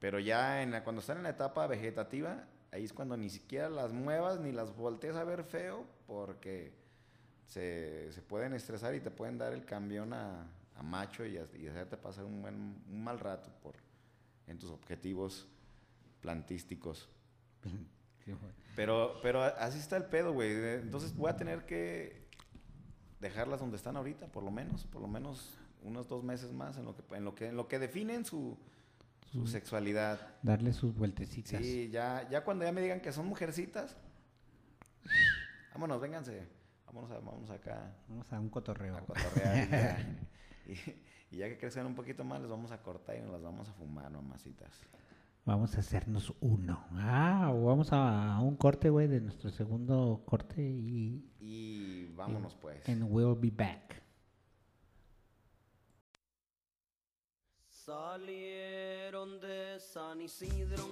[0.00, 3.70] Pero ya en la- cuando están en la etapa vegetativa, ahí es cuando ni siquiera
[3.70, 6.72] las muevas ni las voltees a ver feo, porque
[7.46, 11.46] se, se pueden estresar y te pueden dar el cambión a, a macho y, a-
[11.56, 13.76] y hacerte pasar un, buen, un mal rato por,
[14.46, 15.48] en tus objetivos
[16.20, 17.08] plantísticos.
[18.76, 20.50] Pero, pero así está el pedo, güey.
[20.52, 22.26] Eh, Entonces voy a tener que
[23.20, 26.84] dejarlas donde están ahorita, por lo menos, por lo menos unos dos meses más en
[26.84, 28.58] lo que, en lo que, en lo que definen su,
[29.30, 30.18] su sexualidad.
[30.42, 31.60] Darle sus vueltecitas.
[31.62, 33.96] Sí, ya, ya cuando ya me digan que son mujercitas,
[35.72, 36.46] vámonos, vénganse.
[36.86, 38.96] Vámonos, a- vamos acá Vamos a un cotorreo.
[38.96, 40.06] a cotorrear.
[40.66, 40.74] y,
[41.34, 43.68] y- ya que crezcan un poquito más, les vamos a cortar y nos las vamos
[43.68, 44.80] a fumar, mamacitas.
[45.44, 46.86] Vamos a hacernos uno.
[46.92, 52.54] Ah, o vamos a, a un corte, güey, de nuestro segundo corte y Y vámonos,
[52.54, 52.88] pues.
[52.88, 54.02] and we'll be back.
[58.04, 60.84] Salieron de San Isidro,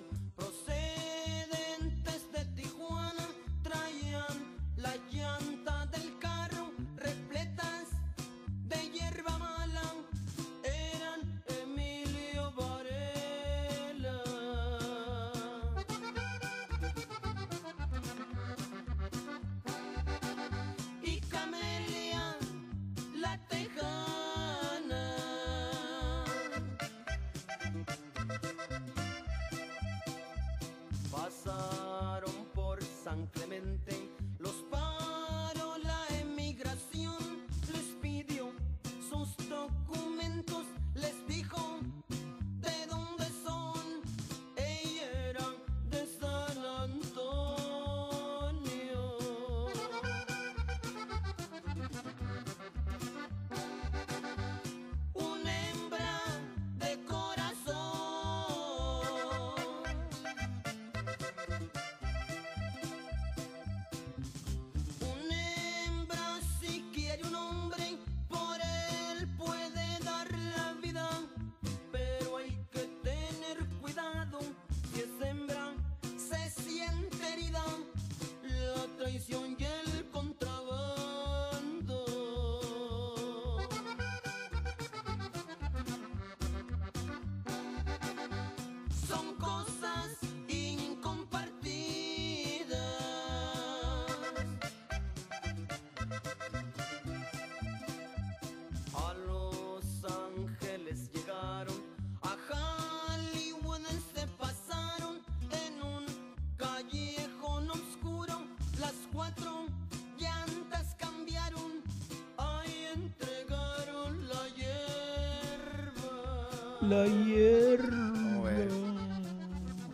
[116.82, 118.12] La hierba.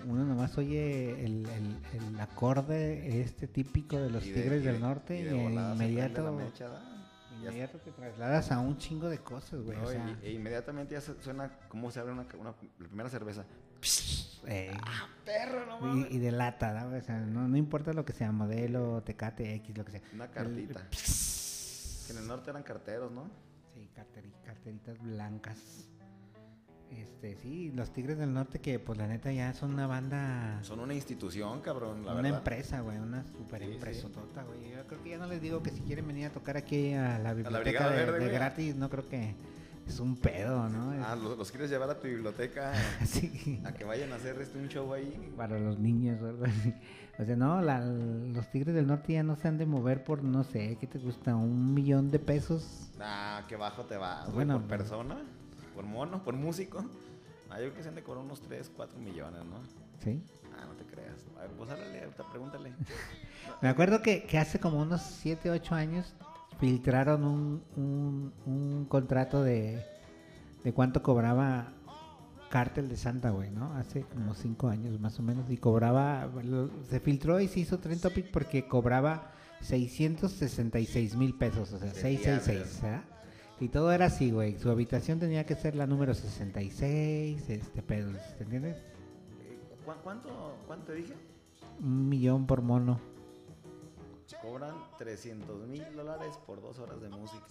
[0.06, 4.66] Uno nomás oye el, el, el acorde este típico de los Y de- Tigres y
[4.66, 6.82] de- del Norte y y, de volada se prende inmediato, la mecha, ¿da?
[7.38, 9.76] Y ya inmediato te trasladas a un chingo de cosas, güey.
[9.76, 12.86] No, o y- sea, e inmediatamente ya se- suena cómo se abre una, una- la
[12.88, 13.44] primera cerveza.
[14.46, 14.72] eh,
[15.26, 16.10] Perro, no y, mames.
[16.12, 16.96] y de lata, ¿no?
[16.96, 20.00] O sea, no, no importa lo que sea, modelo, Tecate, X, lo que sea.
[20.14, 20.88] Una El- cartita.
[22.06, 23.28] Que en el norte eran carteros, ¿no?
[23.74, 25.58] Sí, carteri- carteritas blancas.
[26.90, 30.80] Este, sí, los Tigres del Norte que pues la neta ya son una banda, Son
[30.80, 32.38] una institución, cabrón, la una verdad.
[32.38, 34.08] empresa, güey, una super Sí, empresa
[34.46, 34.70] güey.
[34.70, 37.18] Yo creo que ya no les digo que si quieren venir a tocar aquí a
[37.18, 38.32] la biblioteca de, Verde, de güey.
[38.32, 39.34] gratis, no creo que
[39.86, 40.92] es un pedo, ¿no?
[41.04, 42.72] Ah, los, los quieres llevar a tu biblioteca
[43.04, 43.60] sí.
[43.64, 45.32] a que vayan a hacer este un show ahí.
[45.36, 46.72] Para los niños o algo así.
[47.18, 50.22] O sea, no, la- los Tigres del Norte ya no se han de mover por,
[50.22, 51.34] no sé, ¿qué te gusta?
[51.36, 52.90] ¿Un millón de pesos?
[53.00, 54.26] Ah, qué bajo te va.
[54.32, 55.16] Bueno, por persona,
[55.78, 56.84] por mono, por músico.
[57.48, 59.60] Ah, yo creo que se han de cobrar unos 3, 4 millones, ¿no?
[60.02, 60.20] ¿Sí?
[60.58, 61.24] Ah, no te creas.
[61.36, 62.72] A ver, pues háblale, ahorita pregúntale.
[63.62, 66.16] Me acuerdo que, que hace como unos 7, 8 años
[66.58, 69.86] filtraron un, un, un contrato de,
[70.64, 71.72] de cuánto cobraba
[72.50, 73.72] Cártel de Santa, güey, ¿no?
[73.76, 75.48] Hace como cinco años más o menos.
[75.48, 76.28] Y cobraba,
[76.90, 81.94] se filtró y se hizo Trend Topic porque cobraba 666 mil pesos, o sea, Del
[81.94, 83.04] 666, ¿verdad?
[83.60, 84.58] Y todo era así, güey.
[84.58, 88.76] Su habitación tenía que ser la número 66, este pedo, ¿te entiendes?
[89.84, 91.14] ¿cu- ¿Cuánto, ¿Cuánto te dije?
[91.80, 93.00] Un millón por mono.
[94.42, 97.46] Cobran 300 mil dólares por dos horas de música.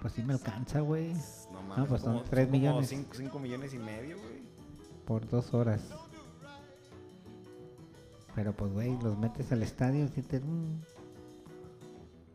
[0.00, 1.12] Pues sí me alcanza, güey.
[1.52, 2.88] No mames, pues son como- tres como millones.
[2.88, 4.40] cinco- cinco millones y medio, güey.
[5.04, 5.82] Por dos horas.
[8.34, 10.40] Pero pues, güey, los metes al estadio y sientes...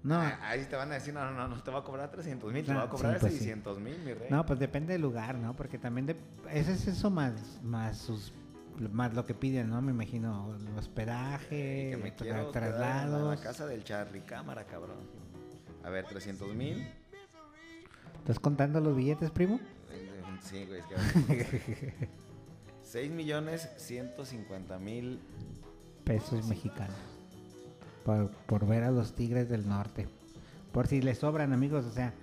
[0.05, 2.53] No, Ah, Ahí te van a decir, no, no, no, te va a cobrar 300
[2.53, 3.39] mil, te Ah, va a cobrar sí, pues sí.
[3.39, 4.27] 600 mil, mi rey.
[4.29, 5.55] no, pues depende del lugar, ¿no?
[5.55, 6.15] Porque también de...
[6.51, 7.33] ese es eso más,
[7.63, 8.31] más sus...
[8.91, 9.81] Más lo que piden, ¿no?
[9.81, 13.35] Me imagino el hospedaje, que me tra- traslados.
[13.37, 14.97] la casa del Charlie, cámara, cabrón.
[15.83, 16.85] A ver, 300 mil.
[18.19, 19.59] ¿Estás contando los billetes, primo?
[20.41, 22.09] Sí, güey, es que...
[22.83, 25.21] 6 millones 150 mil.
[26.03, 26.95] Pesos mexicanos.
[28.05, 30.07] Por, por ver a los Tigres del Norte.
[30.71, 32.13] Por si les sobran, amigos, o sea...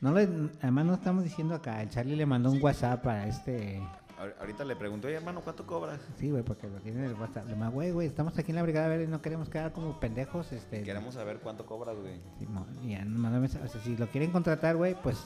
[0.00, 0.28] No le,
[0.62, 3.80] además no estamos diciendo acá, el Charlie le mandó un WhatsApp a este
[4.16, 5.98] Ahor- Ahorita le pregunto, oye, hermano, ¿cuánto cobras?
[6.18, 7.48] Sí, güey, porque lo tiene en el WhatsApp.
[7.48, 9.98] Le más, güey, güey, estamos aquí en la brigada verde y no queremos quedar como
[9.98, 10.52] pendejos.
[10.52, 12.20] Este, Queremos saber cuánto cobras, güey.
[12.38, 13.04] Simón, y ya.
[13.04, 15.16] O sea, si lo quieren contratar, güey, pues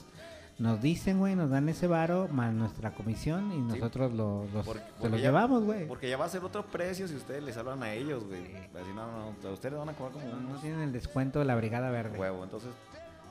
[0.58, 4.80] nos dicen, güey, nos dan ese varo más nuestra comisión y nosotros lo, los, Porque-
[4.82, 5.88] se porque los ya- llevamos, güey.
[5.88, 8.54] Porque ya va a ser otro precio si ustedes les hablan a ellos, güey.
[8.56, 11.90] Así, no, no, ustedes van a cobrar como No, tienen el descuento de la brigada
[11.90, 12.18] verde.
[12.18, 12.44] huevo.
[12.44, 12.70] Entonces,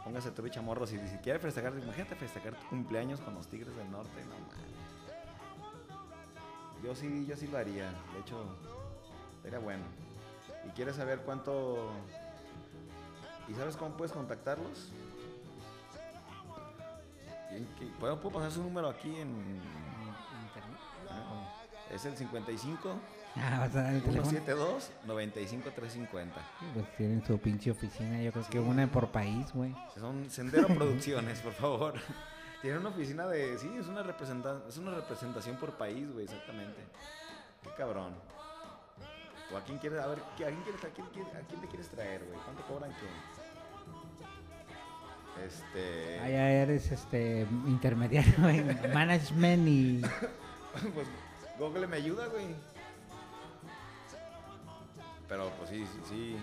[0.04, 0.86] póngase tu chamorro.
[0.88, 4.72] Si, si quiere festejar, imagínate festejar tu cumpleaños con los Tigres del Norte, no mames.
[6.84, 7.86] Yo sí, yo sí lo haría.
[8.14, 8.44] De hecho,
[9.44, 9.84] sería bueno.
[10.68, 11.92] ¿Y quieres saber cuánto...
[13.48, 14.92] ¿Y sabes cómo puedes contactarlos?
[17.78, 19.60] ¿Quién- ¿Puedo, puedo pasar su número aquí en...
[21.10, 21.48] Ah,
[21.92, 22.96] Es el 55
[23.36, 24.30] Ah, vas a dar el teléfono.
[24.30, 26.36] 172 95 350.
[26.74, 29.74] Pues tienen su pinche oficina, yo creo que una por país, güey.
[29.98, 31.94] Son Sendero Producciones, por favor.
[32.62, 33.58] Tiene una oficina de.
[33.58, 36.82] Sí, es una, representa, es una representación por país, güey, exactamente.
[37.64, 38.14] Qué cabrón.
[39.54, 41.68] ¿O a quién quieres, a ver, ¿a quién, quieres, a quién, quieres- a quién te
[41.68, 42.38] quieres traer, güey?
[42.44, 43.41] ¿Cuánto cobran qué?
[45.46, 46.20] Este.
[46.20, 50.02] Ah, ya eres este intermediario en management y
[50.94, 51.08] pues
[51.58, 52.48] Google me ayuda, güey.
[55.28, 56.38] Pero pues sí, sí, sí.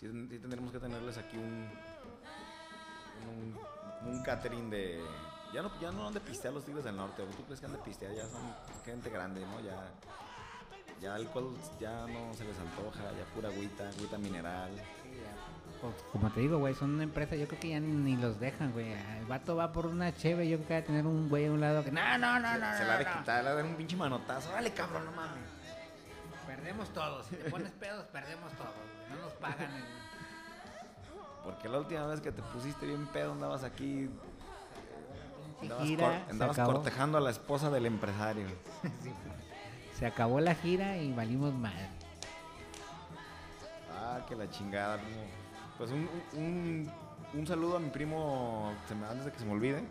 [0.00, 1.68] Sí, sí tendremos que tenerles aquí un.
[3.26, 5.00] Un, un catering de.
[5.52, 7.22] Ya no, ya no han de pistear los tigres del norte.
[7.22, 8.14] ¿o ¿Tú crees que han de pistear?
[8.14, 8.42] Ya son
[8.84, 9.60] gente grande, ¿no?
[9.60, 9.90] Ya.
[11.00, 14.70] Ya alcohol ya no se les antoja, ya pura agüita, agüita mineral.
[14.72, 14.86] Pues,
[16.12, 18.92] como te digo, güey, son una empresa, yo creo que ya ni los dejan, güey.
[18.92, 21.52] El vato va por una cheve, yo creo que va a tener un güey a
[21.52, 23.18] un lado que no, no, no, no, se no, la ha de no.
[23.18, 24.50] quitar, le ha de dar un pinche manotazo.
[24.50, 25.38] Órale, cabrón, no mames.
[26.46, 28.72] Perdemos todos, si te pones pedos, perdemos todos.
[29.10, 29.70] No nos pagan.
[31.44, 34.10] Porque la última vez que te pusiste bien pedo andabas aquí.
[35.62, 38.46] Andabas, gira, andabas cortejando a la esposa del empresario.
[39.98, 41.88] Se acabó la gira y valimos mal.
[43.94, 44.96] Ah, que la chingada.
[44.96, 45.47] primo.
[45.78, 46.90] Pues un, un,
[47.34, 49.82] un saludo a mi primo, se me- antes de que se me olvide,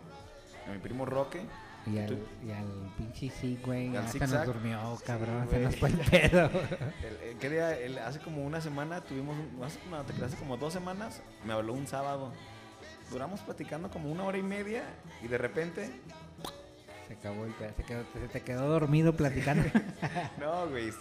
[0.68, 1.42] a mi primo Roque.
[1.86, 2.66] Y al, y al
[2.98, 6.50] pinche sí, güey, hasta nos durmió, cabrón, Sí, se nos fue el pedo.
[7.02, 7.78] El- el- ¿qué día?
[7.78, 10.04] El- hace como una semana tuvimos, un- hace, no,
[10.38, 12.32] como dos semanas, me habló un sábado.
[13.10, 14.82] Duramos platicando como una hora y media
[15.22, 15.90] y de repente,
[17.06, 19.62] Se acabó el pedo, se, quedó- se te quedó dormido platicando.
[20.38, 20.92] no, güey,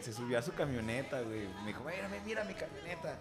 [0.00, 1.48] se subió a su camioneta, güey.
[1.62, 3.16] Me dijo, mira, mira mi camioneta.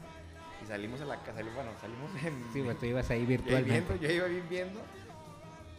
[0.66, 2.51] Y salimos a la casa, bueno, salimos en...
[2.51, 3.82] sí, güey, tú ibas ahí virtualmente.
[3.82, 4.82] viendo, yo iba bien viendo.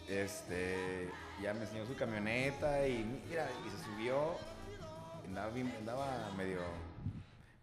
[0.09, 1.11] Este,
[1.43, 4.37] ya me enseñó su camioneta y mira, y se subió.
[5.25, 6.61] Andaba, andaba medio,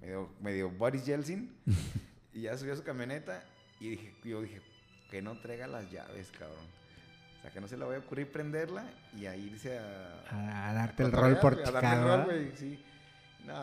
[0.01, 1.55] medio, medio Boris Yeltsin.
[2.33, 3.43] y ya subió a su camioneta
[3.79, 4.61] y dije, yo dije,
[5.09, 6.65] que no traiga las llaves, cabrón.
[7.37, 8.83] O sea, que no se le vaya a ocurrir prenderla
[9.15, 10.23] y a irse a...
[10.29, 12.01] A, a darte a el rol por a darme el Chicago.
[12.01, 12.25] rol, ¿verdad?
[12.25, 12.83] güey, sí.
[13.45, 13.53] No,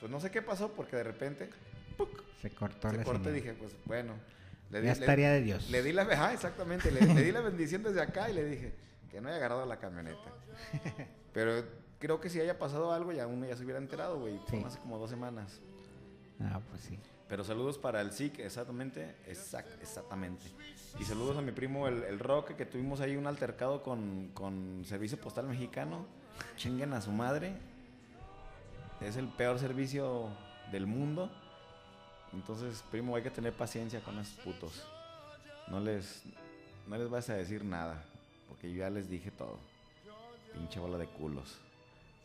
[0.00, 1.50] pues no sé qué pasó porque de repente
[2.42, 4.14] Se cortó se la cortó y dije, pues bueno.
[4.70, 5.70] le Ya di- es tarea de Dios.
[5.70, 8.74] le di la, ajá, exactamente, le, le di la bendición desde acá y le dije
[9.10, 10.32] que no haya agarrado la camioneta.
[11.32, 11.64] Pero
[11.98, 14.38] creo que si haya pasado algo ya uno ya se hubiera enterado, güey.
[14.50, 14.62] Sí.
[14.66, 15.60] hace como dos semanas.
[16.40, 16.98] Ah, pues sí.
[17.28, 20.44] Pero saludos para el SIC, exactamente, exact, exactamente.
[21.00, 24.84] Y saludos a mi primo el, el Roque, que tuvimos ahí un altercado con, con
[24.84, 26.06] Servicio Postal Mexicano.
[26.56, 27.54] Chinguen a su madre.
[29.00, 30.28] Es el peor servicio
[30.70, 31.30] del mundo.
[32.32, 34.82] Entonces, primo, hay que tener paciencia con esos putos.
[35.68, 36.22] No les,
[36.86, 38.02] no les vas a decir nada,
[38.48, 39.58] porque yo ya les dije todo.
[40.52, 41.56] Pinche bola de culos.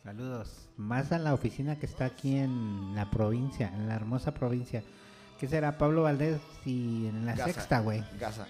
[0.04, 0.68] Saludos.
[0.76, 4.82] Más a la oficina que está aquí en la provincia, en la hermosa provincia.
[5.38, 5.78] ¿Qué será?
[5.78, 7.52] Pablo Valdés y en la Gaza.
[7.52, 8.02] sexta, güey.
[8.18, 8.46] Gaza.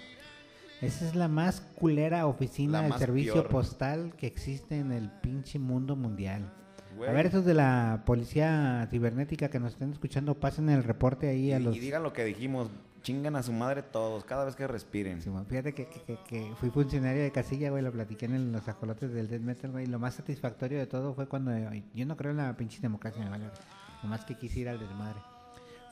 [0.80, 3.48] Esa es la más culera oficina La del más servicio peor.
[3.48, 6.50] postal que existe en el pinche mundo mundial.
[6.96, 7.10] Güey.
[7.10, 11.46] A ver, esos de la policía cibernética que nos estén escuchando, pasen el reporte ahí
[11.50, 11.76] Y, a los...
[11.76, 12.68] y digan lo que dijimos.
[13.02, 15.20] Chingan a su madre todos, cada vez que respiren.
[15.20, 15.88] Fíjate que,
[16.28, 19.84] que- fui funcionario de casilla, güey, lo platiqué en los ajolotes del death metal, güey.
[19.86, 22.78] y Lo más satisfactorio de todo fue cuando eh, yo no creo en la pinche
[22.80, 23.50] democracia, verga.
[24.04, 25.18] Nomás que quise ir al desmadre.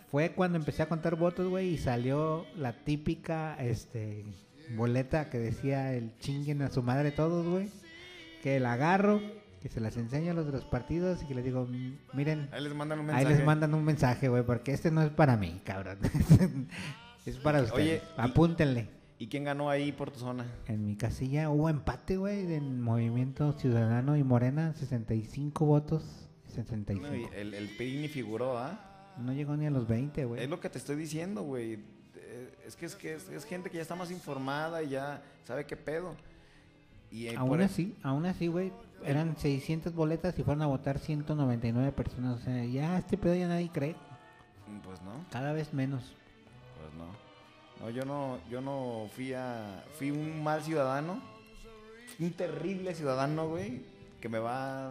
[0.09, 4.25] Fue cuando empecé a contar votos, güey, y salió la típica, este,
[4.77, 7.69] boleta que decía el chinguen a su madre todos, güey.
[8.41, 9.21] Que la agarro,
[9.61, 12.49] que se las enseño a los de los partidos y que les digo, "Mm, miren,
[12.53, 13.37] Ahí les mandan un Ahí mensaje.
[13.37, 15.99] les mandan un mensaje, güey, porque este no es para mí, cabrón.
[17.27, 17.75] es para ustedes.
[17.75, 18.89] Oye, Apúntenle.
[19.19, 20.47] ¿Y quién ganó ahí por tu zona?
[20.67, 27.07] En mi casilla hubo empate, güey, en Movimiento Ciudadano y Morena, 65 votos, 65.
[27.07, 29.15] No, y el, el PRI ni figuró, ¿ah?
[29.19, 30.43] No llegó ni a los 20, güey.
[30.43, 31.75] Es lo que te estoy diciendo, güey.
[32.17, 35.23] Eh, Es que es, que es, es gente que ya está más informada y ya
[35.45, 36.15] sabe qué pedo.
[37.11, 38.73] Y eh, Aún por- así, aún así, güey,
[39.05, 42.41] eran 600 boletas y fueron a votar 199 personas.
[42.41, 43.97] O sea, ya este pedo ya nadie cree.
[44.85, 46.03] Pues no, Cada vez menos.
[46.79, 47.31] pues no.
[47.85, 49.85] No, yo no, yo no fui a...
[49.99, 51.21] Fui un mal ciudadano.
[52.19, 53.83] Un terrible ciudadano, güey.
[54.21, 54.91] Que me va...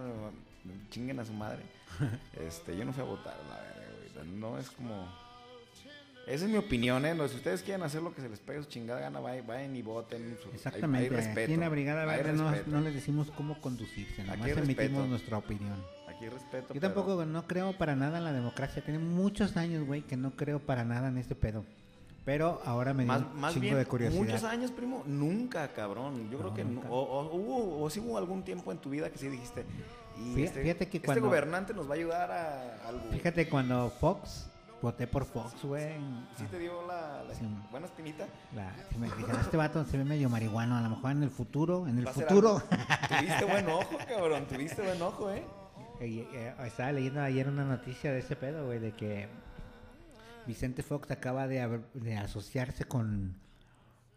[0.90, 1.64] Chinguen a su madre.
[2.40, 4.32] Este, yo no fui a votar, la verga, güey.
[4.32, 5.08] No es como...
[6.30, 7.16] Esa es mi opinión, ¿eh?
[7.16, 9.82] No, Si ustedes quieren hacer lo que se les pegue su chingada gana, vayan, y
[9.82, 10.38] voten.
[10.42, 11.04] Su- hay- Exactamente.
[11.10, 11.42] Hay, respeto.
[11.46, 14.52] Aquí en la Brigada hay Verde no, no les decimos cómo conducirse, Aquí nomás hay
[14.52, 15.08] emitimos respeto.
[15.08, 15.84] nuestra opinión.
[16.08, 16.74] Aquí hay respeto.
[16.76, 18.84] Yo pero- tampoco no creo para nada en la democracia.
[18.84, 21.66] Tiene muchos años, güey, que no creo para nada en este pedo.
[22.26, 24.22] Pero ahora me dio Más, un más chingo bien, de curiosidad.
[24.24, 26.30] muchos años, primo, nunca, cabrón.
[26.30, 26.90] Yo creo No, que nu- nunca.
[26.92, 29.66] o, o hubo, o sí hubo algún tiempo en tu vida que sí dijiste.
[30.20, 33.02] Y Fí- este, fíjate que este cuando- gobernante nos va a ayudar a algo.
[33.12, 34.48] Fíjate cuando Fox,
[34.82, 35.94] voté por Fox, güey.
[36.38, 37.46] Sí te dio la, la Sí.
[37.72, 38.28] buena espinita.
[38.56, 41.88] La- me dijeron, este vato se ve medio marihuano, a lo mejor en el futuro,
[41.88, 42.62] en el futuro.
[43.10, 44.46] Tuviste buen ojo, cabrón.
[44.48, 45.44] Tuviste buen ojo, ¿eh?
[46.02, 49.28] Y, eh, estaba leyendo ayer una noticia de ese pedo, güey, de que
[50.48, 51.62] Vicente Fox acaba de,
[52.18, 53.36] asociarse con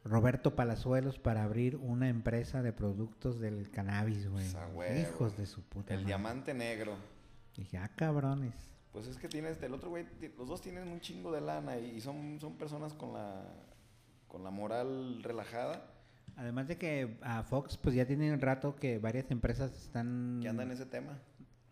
[0.05, 4.45] Roberto Palazuelos para abrir una empresa de productos del cannabis, güey.
[4.45, 5.01] Pues, a huevo.
[5.01, 6.07] Hijos de su puta El madre.
[6.07, 6.95] diamante negro.
[7.57, 8.55] Dije, ah, cabrones.
[8.93, 12.01] Pues es que tienes, el otro güey, los dos tienen un chingo de lana y
[12.01, 13.43] son, son personas con la,
[14.29, 15.93] con la moral relajada
[16.37, 20.41] Además de que a Fox, pues ya tiene un rato que varias empresas están...
[20.43, 21.19] que andan en ese tema.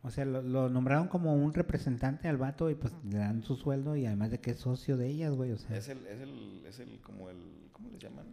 [0.02, 3.56] O sea, lo, lo nombraron como un representante al vato y pues le dan su
[3.56, 5.52] sueldo y además de que es socio de ellas, güey.
[5.52, 8.26] O sea, Es el, es el, es el, como el, ¿cómo les llaman?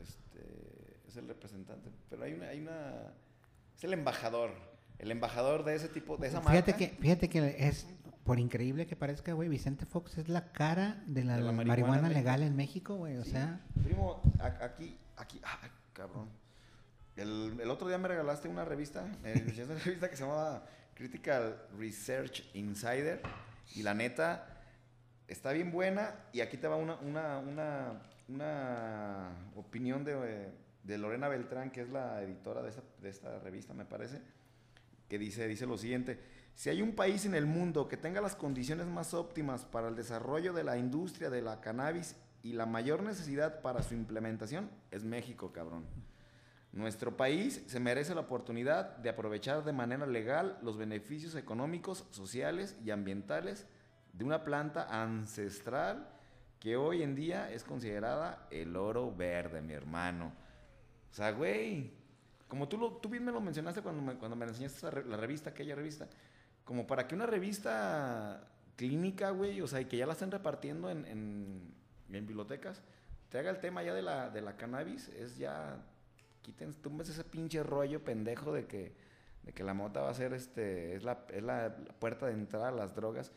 [0.00, 1.90] Este, es el representante.
[2.10, 3.12] Pero hay una, hay una,
[3.76, 4.50] es el embajador.
[4.98, 6.52] El embajador de ese tipo, de esa marca.
[6.52, 7.86] fíjate que, fíjate que es,
[8.24, 11.68] por increíble que parezca, güey, Vicente Fox es la cara de la, De la marihuana,
[11.68, 13.16] marihuana legal en México, güey.
[13.18, 13.32] O Sí.
[13.32, 16.28] sea, Primo, aquí, aquí, ay, cabrón.
[17.16, 21.56] El, el otro día me regalaste una revista, enseñaste una revista que se llamaba Critical
[21.78, 23.20] Research Insider.
[23.74, 24.46] Y la neta,
[25.28, 26.14] está bien buena.
[26.32, 30.50] Y aquí te va una, una, una, una opinión de,
[30.82, 34.20] de Lorena Beltrán, que es la editora de esta, de esta revista, me parece.
[35.08, 36.18] Que dice, dice lo siguiente.
[36.54, 39.96] Si hay un país en el mundo que tenga las condiciones más óptimas para el
[39.96, 45.04] desarrollo de la industria de la cannabis y la mayor necesidad para su implementación, es
[45.04, 45.84] México, cabrón.
[46.72, 52.76] Nuestro país se merece la oportunidad de aprovechar de manera legal los beneficios económicos, sociales
[52.84, 53.66] y ambientales
[54.12, 56.08] de una planta ancestral
[56.60, 60.32] que hoy en día es considerada el oro verde, mi hermano.
[61.10, 61.92] O sea, güey,
[62.48, 65.50] como tú, lo, tú bien me lo mencionaste cuando me, cuando me enseñaste la revista,
[65.50, 66.08] aquella revista,
[66.64, 70.90] como para que una revista clínica, güey, o sea, y que ya la estén repartiendo
[70.90, 71.74] en, en,
[72.08, 72.80] bibliotecas,
[73.28, 75.82] te haga el tema ya de la, de la cannabis, es ya,
[76.42, 78.94] quiten, tumbes ese pinche rollo pendejo de que,
[79.42, 82.68] de que la mota va a ser, este, es la, es la puerta de entrada
[82.68, 83.32] a las drogas.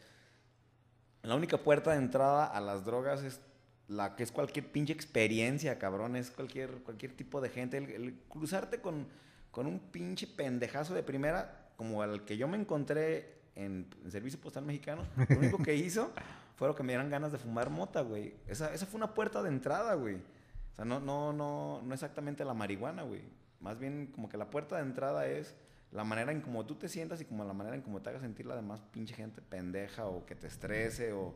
[1.23, 3.41] La única puerta de entrada a las drogas es
[3.87, 7.77] la que es cualquier pinche experiencia, cabrón, es cualquier, cualquier tipo de gente.
[7.77, 9.07] El, el cruzarte con,
[9.49, 14.41] con un pinche pendejazo de primera, como el que yo me encontré en, en Servicio
[14.41, 16.11] Postal Mexicano, lo único que hizo
[16.55, 18.33] fue lo que me dieran ganas de fumar mota, güey.
[18.47, 20.15] Esa, esa fue una puerta de entrada, güey.
[20.15, 23.21] O sea, no, no, no, no exactamente la marihuana, güey.
[23.61, 25.55] Más bien como que la puerta de entrada es
[25.91, 28.19] la manera en cómo tú te sientas y como la manera en cómo te haga
[28.19, 31.33] sentir la demás pinche gente pendeja o que te estrese o,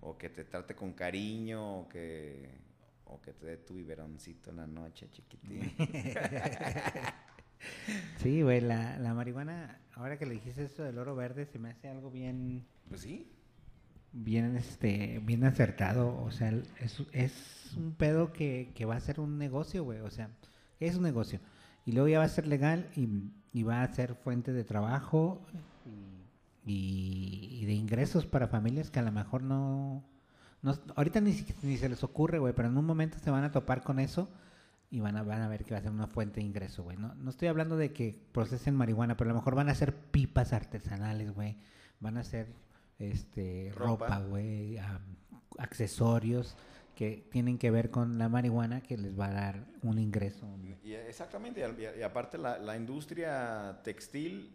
[0.00, 2.50] o que te trate con cariño o que,
[3.06, 5.74] o que te dé tu biberoncito en la noche, chiquitín.
[8.18, 11.70] Sí, güey, la, la marihuana, ahora que le dijiste esto del oro verde, se me
[11.70, 13.30] hace algo bien, Pues sí.
[14.12, 16.20] bien, este, bien acertado.
[16.22, 16.50] O sea,
[16.80, 20.00] es, es un pedo que, que va a ser un negocio, güey.
[20.00, 20.30] O sea,
[20.80, 21.40] es un negocio.
[21.86, 23.08] Y luego ya va a ser legal y,
[23.52, 25.40] y va a ser fuente de trabajo
[26.66, 30.04] y, y- de ingresos para familias que a lo mejor no...
[30.62, 33.52] no ahorita ni, ni se les ocurre, güey, pero en un momento se van a
[33.52, 34.28] topar con eso
[34.90, 36.96] y van a, van a ver que va a ser una fuente de ingreso, güey.
[36.96, 39.94] No, no estoy hablando de que procesen marihuana, pero a lo mejor van a hacer
[39.94, 41.56] pipas artesanales, güey.
[42.00, 42.46] Van a hacer
[42.98, 44.18] este, Ropa.
[44.20, 45.02] güey, am,
[45.58, 46.56] accesorios
[46.96, 50.46] que tienen que ver con la marihuana que les va a dar un ingreso.
[50.82, 51.62] Y exactamente,
[51.96, 54.52] y aparte la, la industria textil,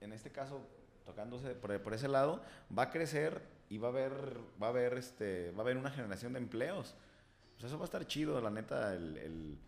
[0.00, 0.60] en este caso,
[1.04, 2.42] tocándose por, por ese lado,
[2.76, 4.12] va a crecer y va a haber,
[4.60, 6.94] va a haber, este, va a haber una generación de empleos.
[7.54, 9.58] Pues eso va a estar chido, la neta, el, el-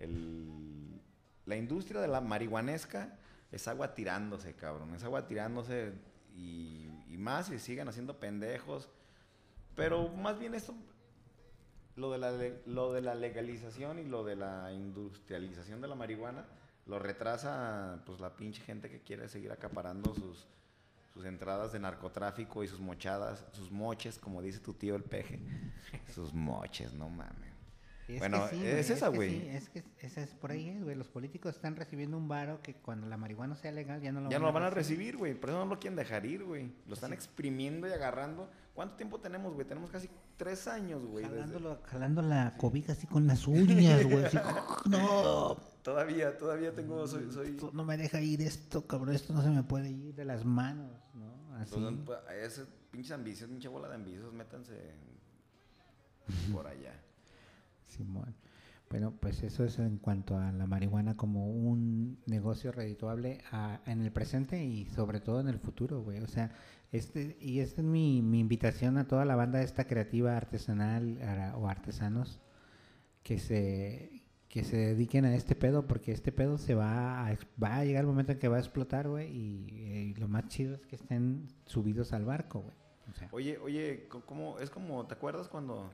[0.00, 1.00] el-
[1.46, 3.16] la industria de la marihuanesca
[3.50, 5.92] es agua tirándose, cabrón, es agua tirándose
[6.36, 8.88] y, y más y sigan haciendo pendejos.
[9.74, 10.74] Pero más bien esto,
[11.96, 12.32] lo de, la,
[12.66, 16.44] lo de la legalización y lo de la industrialización de la marihuana
[16.86, 20.46] lo retrasa pues la pinche gente que quiere seguir acaparando sus,
[21.12, 25.40] sus entradas de narcotráfico y sus mochadas, sus moches, como dice tu tío el peje.
[26.14, 27.49] sus moches, no mames.
[28.14, 29.30] Es Bueno, que sí, es güey, esa, que güey.
[29.40, 30.94] sí, es que esa es por ahí, güey.
[30.96, 34.30] Los políticos están recibiendo un varo que cuando la marihuana sea legal ya no lo
[34.30, 35.34] Ya no lo van a recibir, güey.
[35.34, 36.72] Por eso no lo quieren dejar ir, güey.
[36.86, 38.48] Lo están exprimiendo y agarrando.
[38.74, 39.66] ¿Cuánto tiempo tenemos, güey?
[39.66, 41.24] Tenemos casi tres años, güey.
[41.24, 44.24] desde- Jalándolo- jalando la cobija así con las uñas, güey.
[44.24, 44.38] así,
[44.88, 47.56] no, Todavía, todavía tengo, soy, soy...
[47.72, 49.14] no me deja ir esto, cabrón.
[49.14, 51.56] Esto no se me puede ir de las manos, ¿no?
[51.56, 51.74] Así.
[51.74, 54.74] Entonces, pues, a ese pinches ambicios, pinche bola de ambicios, métanse
[56.52, 56.94] por allá.
[57.90, 58.34] Simón.
[58.88, 64.00] Bueno, pues eso es en cuanto a la marihuana como un negocio redituable a- en
[64.02, 66.18] el presente y sobre todo en el futuro, güey.
[66.20, 66.50] O sea,
[66.90, 71.20] este y esta es mi, mi invitación a toda la banda esta creativa artesanal
[71.56, 72.40] o artesanos
[73.22, 77.76] que se que se dediquen a este pedo porque este pedo se va a, va
[77.76, 80.74] a llegar el momento en que va a explotar, güey, y, y lo más chido
[80.74, 82.74] es que estén subidos al barco, güey.
[83.30, 85.92] O Oye, oye, ¿cómo, es como, ¿te acuerdas cuando...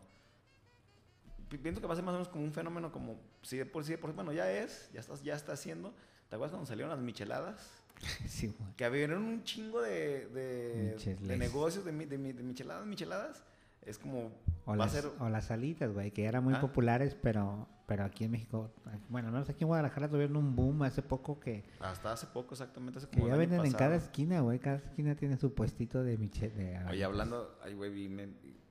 [1.49, 3.67] pi- Pienso que va a ser más o menos como un fenómeno como, si de
[3.67, 5.93] por sí, de por bueno, ya es, ya estás, ya está haciendo.
[6.29, 7.71] ¿Te acuerdas cuando salieron las micheladas?
[8.27, 8.73] sí, güey.
[8.77, 13.43] Que abrieron un chingo de, de, de negocios de, de, de micheladas, micheladas.
[13.83, 14.33] Es como,
[14.65, 15.11] O va las, a ser...
[15.21, 16.61] o las alitas, güey, que eran muy Ah.
[16.61, 18.69] populares, pero pero aquí en México,
[19.09, 22.55] bueno, no sé, aquí en Guadalajara tuvieron un boom hace poco que, Hasta hace poco,
[22.55, 24.05] exactamente, hace que como ya el año venden en cada pasado.
[24.11, 28.09] esquina, güey, cada esquina tiene su puestito de miche de Oye, hablando, ay, güey,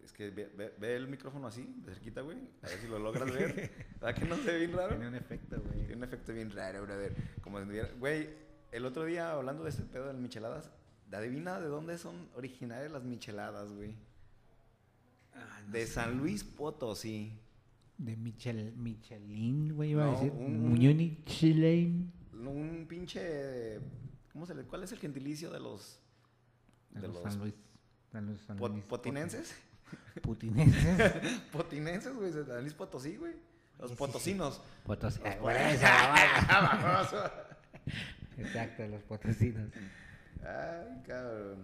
[0.06, 2.38] es que ve, ve- ve el micrófono así, de cerquita, güey.
[2.64, 3.72] A ver si lo logras ver.
[4.01, 4.89] ¿Verdad que no se ve bien raro?
[4.89, 5.80] Tiene un efecto, güey.
[5.80, 7.16] Tiene un efecto bien raro, brother.
[7.41, 8.30] Como si tuviera- Güey,
[8.72, 10.70] el otro día hablando de este pedo de las micheladas,
[11.12, 13.95] adivina de dónde son originarias las micheladas, güey.
[15.72, 17.39] de San Luis Potosí.
[17.97, 20.32] De Michel, Michelin, güey, iba a No, decir.
[20.34, 22.12] un- Michelin.
[22.34, 23.80] Un pinche.
[24.34, 24.64] ¿Cómo se le.?
[24.66, 25.99] ¿Cuál es el gentilicio de los.
[26.91, 27.24] De de los los.
[27.34, 27.53] San Luis.
[28.12, 29.56] San Luis, San pot- Luis, potinenses?
[30.22, 31.14] Putinenses.
[31.52, 33.34] Potinenses, güey, San Luis Potosí, güey.
[33.80, 33.96] Los Sí, sí, sí.
[33.98, 34.62] potosinos.
[34.86, 35.20] Potosí.
[35.20, 37.32] Los Ah.
[38.38, 39.70] Exacto, los potosinos.
[40.42, 41.64] Ay, cabrón.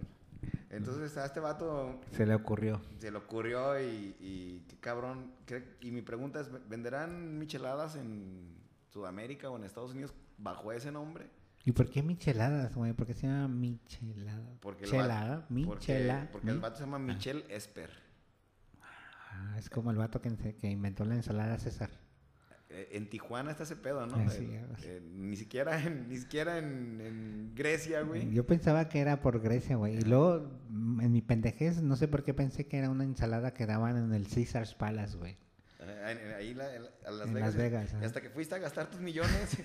[0.69, 2.81] Entonces a este vato Se le ocurrió.
[2.97, 5.31] se le ocurrió y, y qué cabrón.
[5.45, 8.55] ¿qué- y mi pregunta es, ¿venderán micheladas en
[8.89, 11.29] Sudamérica o en Estados Unidos bajo ese nombre?
[11.65, 12.93] ¿Y por qué micheladas, güey?
[12.93, 14.49] ¿Por qué se llama michelada?
[14.61, 15.43] Porque el vato-.
[15.65, 17.91] Porque, porque el vato se llama Michel Esper.
[19.31, 21.89] Ah, es como el vato que, que inventó la ensalada César.
[22.69, 24.15] Eh, en Tijuana está ese pedo, ¿no?
[24.15, 28.31] Ah, sí, Eh, eh, ni siquiera en, ni siquiera en, en Grecia, güey.
[28.31, 29.97] Yo pensaba que era por Grecia, güey.
[29.97, 33.53] Y luego, mm, en mi pendejez, no sé por qué pensé que era una ensalada
[33.53, 35.37] que daban en el Caesar's Palace, güey.
[35.81, 37.47] Eh, ahí la- en- a Las En Vegas.
[37.49, 38.05] Las Vegas, ajá.
[38.05, 39.57] hasta que fuiste a gastar tus millones.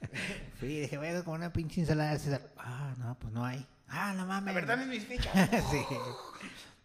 [0.58, 2.42] Fui y dije, voy a comer una pinche ensalada de César.
[2.56, 3.64] Ah, no, pues no hay.
[3.88, 4.52] Ah, no mames.
[4.54, 5.32] La verdad, mis fichas.
[5.70, 5.78] sí.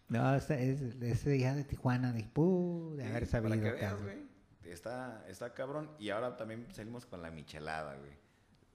[0.08, 3.50] No, ese, es- ese día de Tijuana, de, de haber Sí, sabido.
[3.50, 4.24] Para que veas, güey.
[4.64, 5.90] Está, está cabrón.
[5.98, 8.12] Y ahora también salimos con la michelada, güey.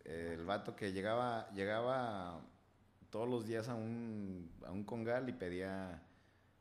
[0.06, 2.42] El vato que llegaba, llegaba
[3.10, 6.02] todos los días a un, a un congal y pedía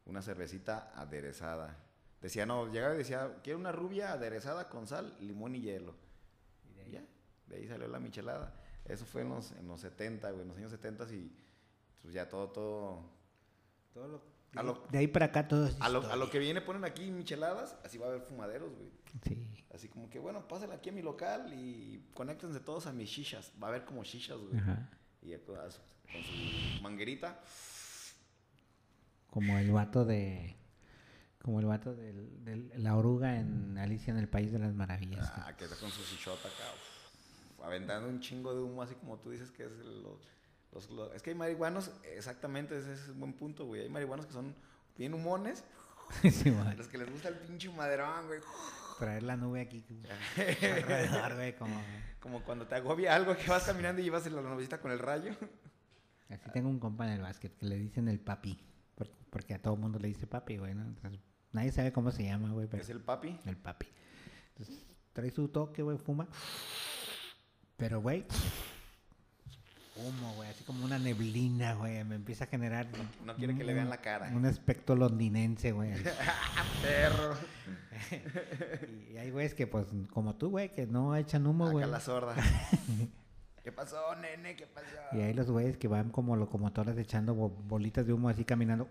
[0.06, 1.76] una cervecita aderezada.
[2.20, 5.94] Decía, no, llegaba y decía, quiero una rubia aderezada con sal, limón y hielo.
[6.86, 7.04] Y ya,
[7.46, 8.54] de ahí salió la michelada.
[8.84, 11.30] Eso fue en los, en los 70, güey, en los años 70 y
[12.02, 13.18] pues ya todo, todo...
[13.94, 14.22] Todo lo,
[14.54, 16.84] A lo, De ahí para acá todo es a lo, a lo que viene ponen
[16.84, 18.90] aquí micheladas, así va a haber fumaderos, güey.
[19.24, 19.46] Sí.
[19.74, 23.52] Así como que, bueno, pásenla aquí a mi local y conéctense todos a mis shishas.
[23.62, 24.58] Va a haber como shishas, güey.
[24.58, 24.88] Ajá.
[25.22, 27.40] Y con, su manguerita.
[29.30, 30.56] Como el vato de...
[31.42, 35.30] Como el vato del- la oruga en Alicia en el País de las Maravillas.
[35.36, 36.64] Ah, que está con su shishota acá.
[36.74, 40.20] uf, aventando un chingo de humo, así como tú dices que es el- los,
[40.72, 43.82] los- los- Es que hay marihuanos, exactamente, ese es un buen punto, güey.
[43.82, 44.54] Hay marihuanos que son
[44.96, 45.64] bien humones.
[46.22, 48.40] Sí, los que les gusta el pinche maderón, güey.
[48.98, 49.84] Traer la nube aquí
[50.36, 51.80] alrededor, güey, como...
[52.18, 55.32] Como cuando te agobia algo que vas caminando y llevas la nubecita con el rayo.
[56.30, 58.58] Así tengo un compa en el básquet que le dicen el papi.
[58.96, 60.82] por- Porque a todo mundo le dice papi, güey, ¿no?
[60.82, 61.20] Entonces,
[61.52, 63.38] nadie sabe cómo se llama, güey, pero Es el papi.
[63.44, 63.86] el papi.
[64.56, 66.26] Entonces, trae su toque, güey, fuma.
[67.76, 68.24] Pero, güey,
[69.98, 72.02] humo, güey, así como una neblina, güey.
[72.04, 72.86] Me empieza a generar...
[73.24, 74.30] No quiere que le vean la cara.
[74.34, 75.92] Un aspecto londinense, güey.
[76.82, 77.34] Perro.
[79.12, 81.90] y hay güeyes que, pues, como tú, güey, que no echan humo, Acá güey.
[81.90, 82.34] la sorda.
[83.64, 84.56] ¿Qué pasó, nene?
[84.56, 84.86] ¿Qué pasó?
[85.12, 88.88] Y hay los güeyes que van como locomotoras echando bo- bolitas de humo así caminando.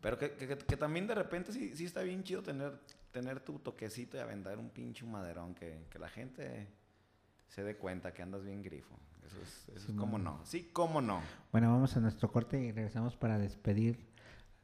[0.00, 2.78] Pero que, que- que también de repente sí, sí está bien chido tener,
[3.12, 5.54] tener tu toquecito y aventar un pinche maderón.
[5.54, 6.68] Que, que la gente
[7.50, 8.96] se dé cuenta que andas bien grifo.
[9.26, 10.38] Eso es, eso Sí, como no.
[10.38, 10.46] no.
[10.46, 11.20] Sí, cómo no.
[11.52, 14.08] Bueno, vamos a nuestro corte y regresamos para despedir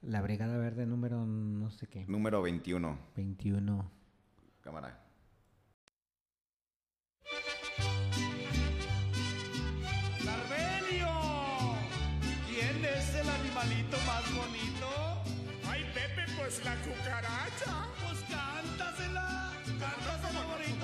[0.02, 2.98] la Brigada Verde número no sé qué, Número 21.
[3.16, 3.90] 21.
[4.62, 5.02] Cámara.
[10.24, 11.06] ¡Larbelio!
[12.48, 14.88] ¿Quién es el animalito más bonito?
[15.68, 17.74] Ay, Pepe, pues la cucaracha.
[18.02, 19.52] Pues cántasela.
[19.66, 20.75] Cántasela bonito.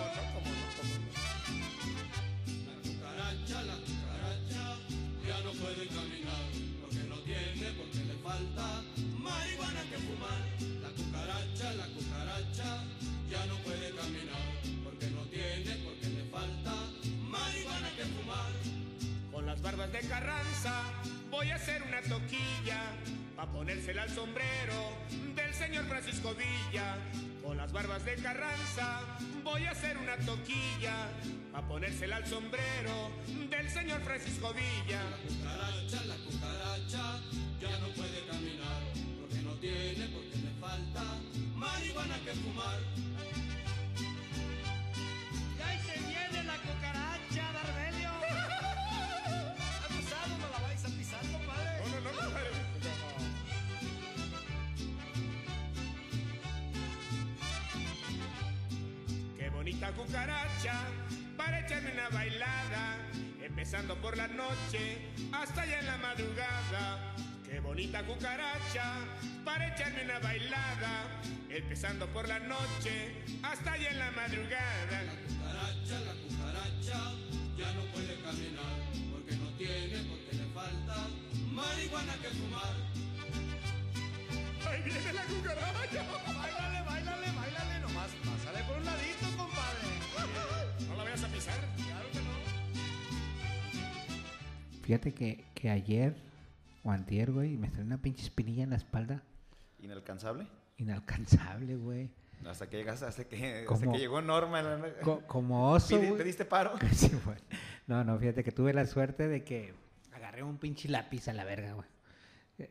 [8.43, 8.83] Falta
[9.19, 10.41] marihuana que fumar.
[10.83, 12.85] La cucaracha, la cucaracha,
[13.31, 14.49] ya no puede caminar,
[14.85, 16.75] porque no tiene, porque le falta
[17.31, 18.53] marihuana que fumar.
[19.31, 20.83] Con las barbas de Carranza
[21.31, 22.81] voy a hacer una toquilla
[23.43, 24.95] pa' ponérsela al sombrero
[25.35, 26.97] del señor Francisco Villa.
[27.43, 29.01] Con las barbas de Carranza
[29.43, 31.11] voy a hacer una toquilla
[31.51, 33.11] pa' ponérsela al sombrero
[33.51, 35.03] del señor Francisco Villa.
[35.03, 37.21] La cucaracha, la cucaracha,
[37.61, 38.81] ya no puede caminar,
[39.21, 41.03] porque no tiene, porque le falta
[41.57, 42.79] marihuana que fumar.
[59.97, 60.75] Cucaracha
[61.37, 62.97] para echarme una bailada,
[63.41, 67.15] empezando por la noche hasta ya en la madrugada.
[67.45, 68.95] Qué bonita cucaracha
[69.45, 71.05] para echarme una bailada,
[71.49, 75.03] empezando por la noche hasta ya en la madrugada.
[75.03, 77.13] La cucaracha, la cucaracha,
[77.57, 78.77] ya no puede caminar,
[79.13, 81.09] porque no tiene, porque le falta
[81.51, 82.75] marihuana que fumar.
[84.69, 86.05] ¡Ahí viene la cucaracha!
[86.27, 87.81] ¡Báilale, báilale, báilale!
[87.81, 89.27] Nomás pásale por un ladito,
[94.83, 96.17] Fíjate que, que ayer
[96.85, 99.23] o antier, güey, me salió una pinche espinilla en la espalda.
[99.81, 100.47] Inalcanzable.
[100.79, 102.11] Inalcanzable, güey.
[102.47, 104.61] Hasta que llegaste, hasta que, hasta que llegó Norma.
[104.63, 106.13] la- Co- como oso, Pide-.
[106.17, 106.73] ¿Pediste paro?
[106.93, 107.39] Sí, güey.
[107.87, 109.75] No, no, fíjate que tuve la suerte de que
[110.13, 111.89] agarré un pinche lápiz a la verga, güey.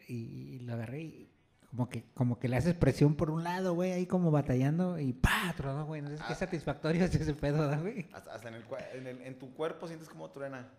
[0.07, 0.13] Y,
[0.55, 1.30] y lo agarré y
[1.71, 5.13] como que, como que le haces presión por un lado, güey, ahí como batallando y
[5.13, 5.53] ¡pa!
[5.57, 6.01] Tronó, güey.
[6.01, 6.35] No sé qué Ah.
[6.35, 8.07] satisfactorio es ese pedo, ¿no, güey.
[8.13, 8.63] Hasta, hasta en, el,
[8.93, 10.69] en, el- en tu cuerpo sientes como truena.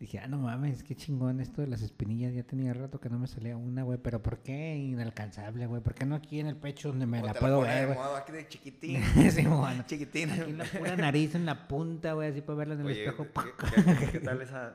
[0.00, 2.32] Dije, ah, no mames, qué chingón esto de las espinillas.
[2.32, 3.98] Ya tenía rato que no me salía una, güey.
[3.98, 5.82] Pero ¿por qué inalcanzable, güey?
[5.82, 7.98] ¿Por qué no aquí en el pecho donde me la puedo ver, güey?
[8.16, 9.02] aquí de chiquitín.
[9.32, 9.82] Sí, bueno.
[9.86, 10.30] chiquitín.
[10.30, 13.04] Aquí en la pura nariz, en la punta, güey, así para verla en el Oye,
[13.06, 13.26] espejo.
[13.26, 14.72] ¿qué, qué- qué tal esa?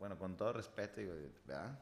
[0.00, 1.12] Bueno, con todo respeto, digo,
[1.46, 1.78] ¿verdad?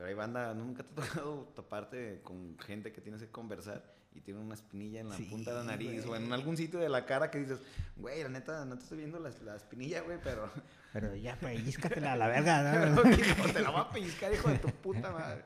[0.00, 3.84] Pero hay banda, nunca te ha tocado toparte con gente que tienes que conversar
[4.14, 6.78] y tiene una espinilla en la Sí, punta de la nariz o en algún sitio
[6.80, 7.60] de la cara que dices,
[7.96, 10.50] güey, la neta, no te estoy viendo la, la espinilla, güey, pero
[10.94, 13.10] Pero ya, pellizcatela a la verga, pero ¿no?
[13.14, 15.44] hijo, te la voy a pellizcar, hijo de tu puta madre.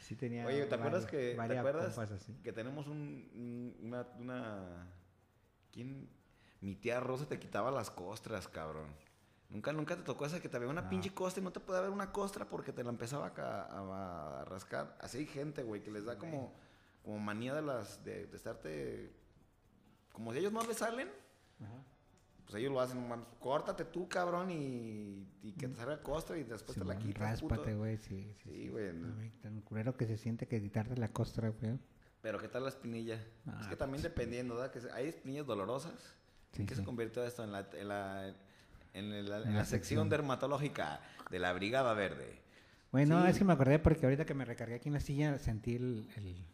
[0.00, 4.86] Sí tenía Oye, ¿te acuerdas que, ¿te acuerdas compas que tenemos un- una, una,
[5.70, 6.08] ¿quién?
[6.62, 8.86] Mi tía Rosa te quitaba las costras, cabrón.
[9.52, 10.88] Nunca, nunca te tocó esa que te había una No.
[10.88, 14.40] pinche costra y no te podía ver una costra porque te la empezaba a, a-
[14.40, 14.96] a rascar.
[15.00, 16.54] Así hay gente, güey, que les da como,
[17.02, 19.12] como manía de las, de, de estarte,
[20.12, 21.10] como si ellos no le salen,
[22.44, 26.44] pues ellos lo hacen, man, córtate tú, cabrón, y, y que te salga costra y
[26.44, 27.40] después te la quitas.
[27.42, 28.34] Ráspate, güey, sí.
[28.42, 28.92] Sí, Sí, güey.
[28.94, 31.78] No, güey, tan culero que se siente que quitarte la costra, güey.
[32.20, 33.22] Pero ¿qué tal la espinilla?
[33.46, 34.70] Ah, es que también dependiendo, ¿verdad?
[34.72, 35.92] Que hay espinillas dolorosas.
[36.52, 36.80] Sí, ¿En qué sí.
[36.80, 37.42] se convirtió esto?
[37.44, 38.34] En la, en la,
[38.94, 42.40] en el- en la sección dermatológica de la Brigada Verde.
[42.90, 43.30] Bueno, Sí.
[43.30, 46.08] es que me acordé porque ahorita que me recargué aquí en la silla sentí el...
[46.16, 46.44] el-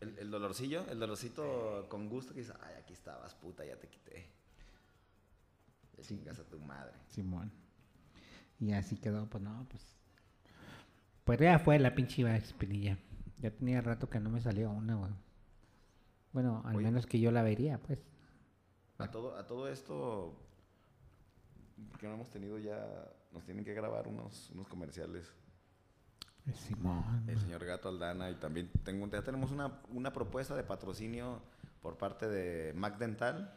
[0.00, 3.88] El, el dolorcillo, el dolorcito con gusto que dices, ay, aquí estabas, puta, ya te
[3.88, 4.26] quité.
[5.96, 6.92] Ya chingas a tu madre.
[7.08, 7.50] Simón.
[8.60, 9.82] Y así quedó, pues no, pues...
[11.24, 12.96] Pues ya fue la pinche espinilla.
[13.38, 15.12] Ya tenía rato que no me salía una, güey.
[16.32, 16.84] Bueno, al Oye.
[16.86, 17.98] menos que yo la vería, pues.
[18.98, 20.40] A todo, a todo esto
[21.98, 22.86] que no hemos tenido ya,
[23.32, 25.32] nos tienen que grabar unos, unos comerciales.
[26.54, 27.24] Simón.
[27.28, 31.42] El señor Gato Aldana y también tengo, ya tenemos una, una propuesta de patrocinio
[31.82, 33.52] por parte de Mac Dental.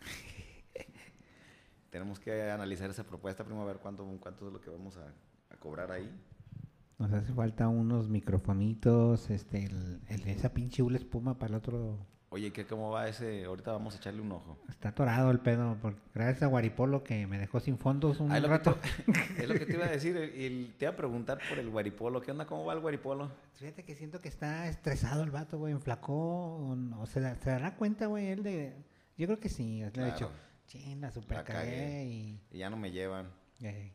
[1.90, 5.12] tenemos que analizar esa propuesta, primero a ver cuánto, cuánto es lo que vamos a,
[5.52, 6.10] a cobrar ahí.
[6.98, 12.06] Nos hace falta unos microfonitos, este, el, el- esa pinche hula espuma para el otro.
[12.32, 13.44] Oye, ¿qué, ¿cómo va ese?
[13.44, 14.56] Ahorita vamos a echarle un ojo.
[14.68, 18.38] Está atorado el pedo, por- gracias a Guaripolo que me dejó sin fondos un Ah,
[18.38, 18.76] rato.
[18.76, 18.88] te,
[19.42, 21.68] es lo que te iba a decir, el- el- te iba a preguntar por el
[21.70, 22.20] guaripolo.
[22.20, 22.46] ¿Qué onda?
[22.46, 23.32] ¿Cómo va el guaripolo?
[23.54, 26.14] Fíjate que siento que está estresado el vato, güey, enflacó,
[26.56, 28.76] o, no- se, da- se dará cuenta, güey, él de...
[29.18, 30.12] Yo creo que sí, le he Claro.
[30.12, 30.30] dicho,
[30.68, 32.04] chinga, super La cagué.
[32.04, 32.40] y...
[32.52, 33.28] Y ya no me llevan.
[33.60, 33.92] eh,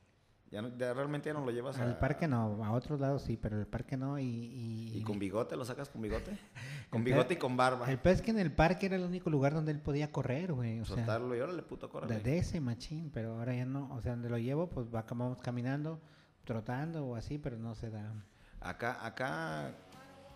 [0.51, 3.23] Ya, no- ya realmente ya no lo llevas al a- parque no, a otros lados
[3.23, 4.23] sí, pero el parque no y...
[4.23, 5.55] y, ¿Y con bigote?
[5.57, 6.37] ¿Lo sacas con bigote?
[6.91, 7.91] Con bigote y con barba.
[7.91, 10.79] El es que en el parque era el único lugar donde él podía correr, güey,
[10.79, 10.97] o sea...
[10.97, 12.19] Soltarlo y órale, puto, De, córrele.
[12.21, 13.91] de ese machín, pero ahora ya no.
[13.93, 15.99] O sea, donde lo llevo, pues va, vamos caminando,
[16.45, 18.13] trotando o así, pero no se da.
[18.61, 19.71] Acá, acá,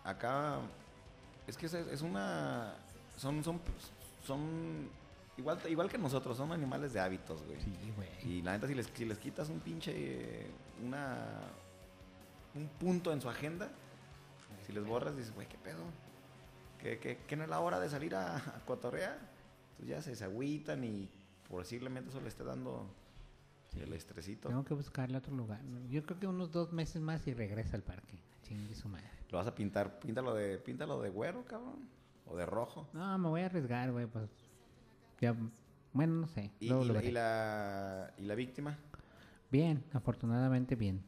[0.04, 0.58] acá,
[1.46, 2.74] es que es, es una,
[3.16, 3.60] son, son,
[4.26, 4.88] son,
[5.40, 7.60] igual, igual que nosotros, son animales de hábitos, güey.
[7.60, 8.08] Sí, güey.
[8.24, 10.46] Y la neta, si les, si les quitas un pinche,
[10.84, 11.40] una,
[12.54, 13.70] un punto en su agenda,
[14.66, 15.82] si les borras, dices, güey, ¿qué pedo?
[16.78, 19.18] ¿Que, que, que no es la hora de salir a, a cotorrear?
[19.72, 21.08] Entonces ya se, se agüitan y
[21.48, 22.86] posiblemente eso le esté dando
[23.76, 24.48] el estresito.
[24.48, 25.60] Tengo que buscarle otro lugar.
[25.88, 28.18] Yo creo que unos dos meses más y regresa al parque.
[28.42, 29.08] Chingue su madre.
[29.30, 31.88] Lo vas a pintar, píntalo de, píntalo de güero, cabrón,
[32.26, 32.88] o de rojo.
[32.92, 34.28] No, me voy a arriesgar, güey, pues.
[35.20, 35.34] Ya,
[35.92, 36.50] bueno, no sé.
[36.60, 38.78] ¿Y, luego y lo la, y la, y la víctima?
[39.50, 41.02] Bien, afortunadamente bien.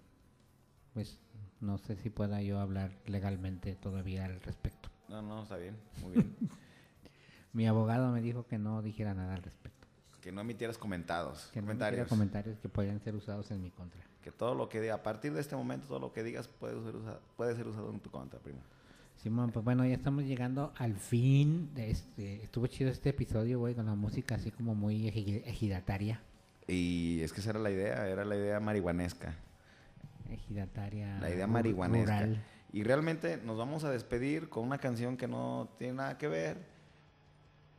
[0.94, 1.18] Pues
[1.60, 4.90] no sé si pueda yo hablar legalmente todavía al respecto.
[5.08, 6.36] No, no, está bien, muy bien.
[7.52, 9.86] Mi abogado me dijo que no dijera nada al respecto.
[10.22, 11.98] que no emitieras comentados, Que no comentarios.
[12.00, 14.00] hiciera comentarios que podrían ser usados en mi contra.
[14.22, 16.82] que todo lo que diga, a partir de este momento, todo lo que digas puede
[16.82, 18.60] ser usado, puede ser usado en tu contra, primo.
[19.22, 22.42] Simón, pues bueno, ya estamos llegando al fin de este.
[22.42, 26.20] Estuvo chido este episodio, güey, con la música así como muy eji- ejidataria.
[26.66, 29.34] Y es que esa era la idea, era la idea marihuanesca.
[30.30, 31.18] Ejidataria.
[31.20, 32.20] La idea marihuanesca.
[32.20, 32.42] rural.
[32.72, 36.56] Y realmente nos vamos a despedir con una canción que no tiene nada que ver.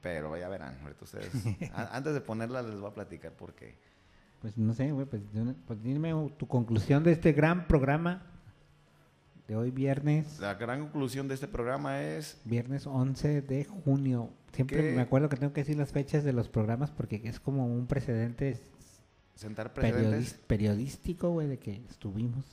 [0.01, 1.31] Pero ya verán, ahorita ustedes.
[1.73, 3.75] antes de ponerla les voy a platicar por qué.
[4.41, 5.21] Pues no sé, güey, pues,
[5.65, 8.29] pues dime tu conclusión de este gran programa
[9.47, 14.29] de hoy viernes, La gran conclusión de este programa es viernes 11 de junio.
[14.53, 14.95] Siempre ¿Qué?
[14.95, 17.87] me acuerdo que tengo que decir las fechas de los programas porque es como un
[17.87, 18.61] precedente
[19.35, 22.45] sentar periodis- precedentes periodístico, güey, de que estuvimos.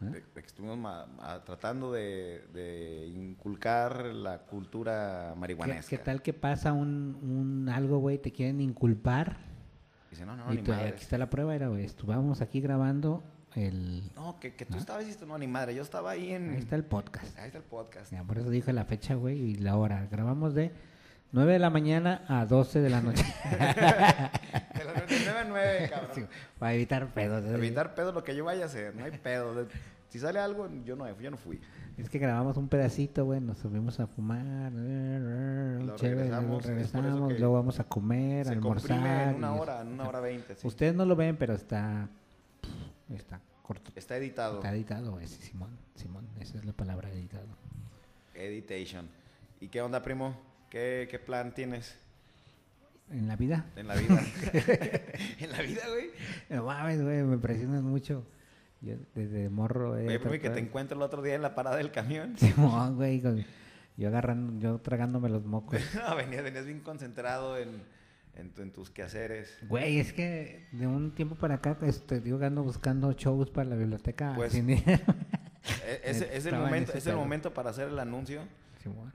[0.00, 0.06] ¿eh?
[0.06, 5.90] de, de que estuvimos ma- ma- tratando de, de inculcar la cultura ¿Qué, marihuanesca.
[5.90, 9.36] qué tal que pasa un, un algo, güey, te quieren inculpar?
[10.10, 13.22] Dice, no, no, y tú, aquí está la prueba, era, güey, estuvimos aquí grabando
[13.56, 14.02] el...
[14.16, 15.74] No, que, que tú estabas y esto no, ni madre.
[15.74, 16.50] Yo estaba ahí en.
[16.50, 17.38] Ahí está el podcast.
[17.38, 18.10] Ahí está el podcast.
[18.12, 20.06] Ya, por eso dije la fecha, güey, y la hora.
[20.10, 20.72] Grabamos de
[21.32, 23.24] 9 de la mañana a 12 de la noche.
[23.52, 26.10] De las 9 a 9, cabrón.
[26.14, 26.24] Sí,
[26.58, 27.44] para evitar pedos.
[27.44, 27.54] ¿eh?
[27.54, 29.54] Evitar pedo lo que yo vaya a hacer, no hay pedo.
[29.54, 29.66] De-
[30.08, 31.58] Si sale algo, yo no, yo no fui.
[31.96, 37.54] Es que grabamos un pedacito, güey, nos subimos a fumar, Luego chévere, regresamos, regresamos, luego
[37.54, 39.28] vamos a comer, Se almorzar.
[39.30, 40.54] en una hora, en una hora veinte.
[40.56, 40.66] sí.
[40.66, 42.08] Ustedes no lo ven, pero está
[43.16, 43.90] está corto.
[43.94, 44.56] Está editado.
[44.56, 47.46] Está editado, güey, sí, Simón, Simón, esa es la palabra editado.
[48.34, 49.08] Editation.
[49.60, 50.36] ¿Y qué onda, primo?
[50.70, 51.96] ¿Qué, qué plan tienes
[53.10, 54.20] En la vida, en la vida?
[55.38, 56.10] en la vida, güey.
[56.48, 58.24] no mames, güey, me presionan mucho.
[58.80, 61.54] Yo desde morro, eh, Oye, primo, y que te encuentro el otro día en la
[61.54, 62.36] parada del camión.
[62.38, 63.44] Simón, güey, con-
[63.96, 65.78] yo agarrando, yo tragándome los mocos.
[65.94, 67.68] No, venías, venías bien concentrado en,
[68.34, 69.58] en, tu- en tus quehaceres.
[69.68, 73.76] Güey, es que de un tiempo para acá, este, digo, ando buscando shows para la
[73.76, 74.32] biblioteca.
[74.34, 74.70] Pues, sin.
[74.70, 74.82] E-
[76.04, 78.42] Es, es el momento, es el momento para hacer el anuncio.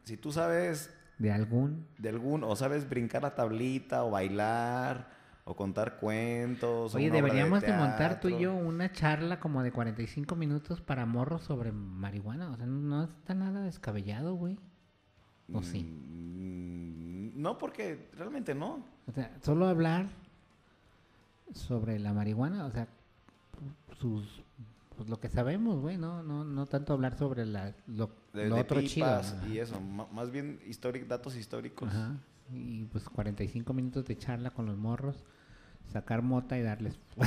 [0.04, 1.86] Si tú sabes de algún.
[1.98, 5.10] de algún, o sabes brincar la tablita, o bailar,
[5.44, 6.94] o contar cuentos.
[6.96, 11.44] Oye, deberíamos de, montar tú y yo una charla como de 45 minutos para morros
[11.44, 12.50] sobre marihuana.
[12.52, 14.58] O sea, no está nada descabellado, güey.
[15.52, 15.86] ¿O sí?
[17.38, 18.84] No, porque realmente no.
[19.08, 20.08] O sea, solo hablar
[21.54, 22.88] sobre la marihuana, o sea,
[24.00, 24.44] sus
[24.98, 28.56] pues lo que sabemos, güey, no, no, no tanto hablar sobre la, lo, De, lo
[28.56, 29.06] de otro chido.
[29.06, 29.48] pipas ajá.
[29.48, 31.88] y eso, más bien históric- datos históricos.
[31.90, 32.16] Ajá.
[32.52, 35.24] Y pues 45 minutos de charla con los morros,
[35.92, 37.00] sacar mota y darles.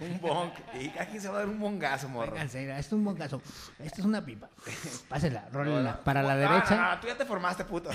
[0.00, 0.52] Un bonk.
[0.80, 2.32] ¿Y a quién se va a dar un bongazo, morro?
[2.32, 3.42] Vénganse, mira, esto es un mongazo.
[3.78, 4.48] Esto es una pipa.
[5.08, 5.92] Pásela, No, rólenla.
[5.92, 6.00] no.
[6.04, 6.76] Para la derecha.
[6.76, 7.90] no, no, tú ya te formaste, puto.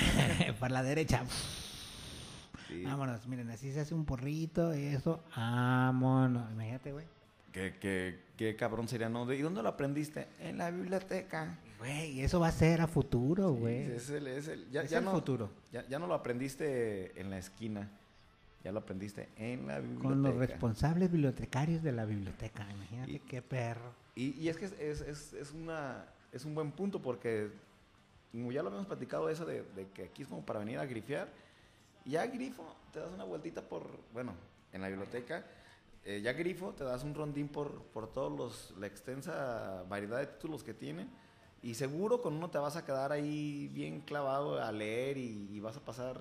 [0.59, 1.23] para la derecha.
[2.67, 2.83] Sí.
[2.83, 5.23] Vámonos, miren, así se hace un porrito, eso.
[5.35, 6.51] Vámonos.
[6.51, 7.05] Imagínate, güey.
[7.51, 9.31] Qué, qué- qué cabrón sería, ¿no?
[9.33, 10.27] ¿Y dónde lo aprendiste?
[10.39, 11.57] En la biblioteca.
[11.79, 13.85] Güey, eso va a ser a futuro, güey.
[13.87, 15.49] Sí, es el, es el- ya, Es ya el futuro.
[15.71, 17.89] Ya, ya no lo aprendiste en la esquina.
[18.67, 20.09] Ya lo aprendiste en la biblioteca.
[20.09, 22.69] Con los responsables bibliotecarios de la biblioteca.
[22.69, 23.93] Imagínate Y- qué perro.
[24.13, 26.03] Y, y es que es, es, es- una,
[26.33, 27.49] es un buen punto porque,
[28.33, 30.85] como ya lo habíamos platicado, eso de, de que aquí es como para venir a
[30.85, 31.29] grifear.
[32.03, 34.33] Ya grifo, te das una vueltita por, bueno,
[34.73, 35.45] en la biblioteca.
[36.03, 40.27] eh, ya grifo, te das un rondín por, por todos los, la extensa variedad de
[40.27, 41.07] títulos que tiene.
[41.63, 45.59] Y seguro con uno te vas a quedar ahí bien clavado a leer y, y
[45.61, 46.19] vas a pasar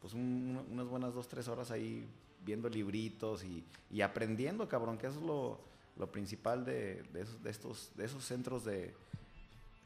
[0.00, 2.06] pues un- unas buenas dos, tres horas ahí
[2.44, 5.60] viendo libritos y, y aprendiendo, cabrón, que eso es lo,
[5.96, 8.94] lo principal de, de esos, de, estos, de esos centros de,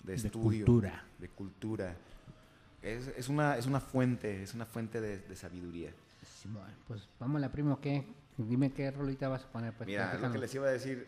[0.03, 0.65] de De estudio.
[0.66, 1.05] cultura.
[1.19, 1.97] De cultura.
[2.82, 5.91] Es, es una, es una fuente, es una fuente de, de sabiduría.
[6.41, 8.07] Simón, pues vámonos, primo, ¿qué?
[8.36, 9.73] Dime qué rolita vas a poner.
[9.74, 11.07] Pues, Mira, lo que les iba a decir,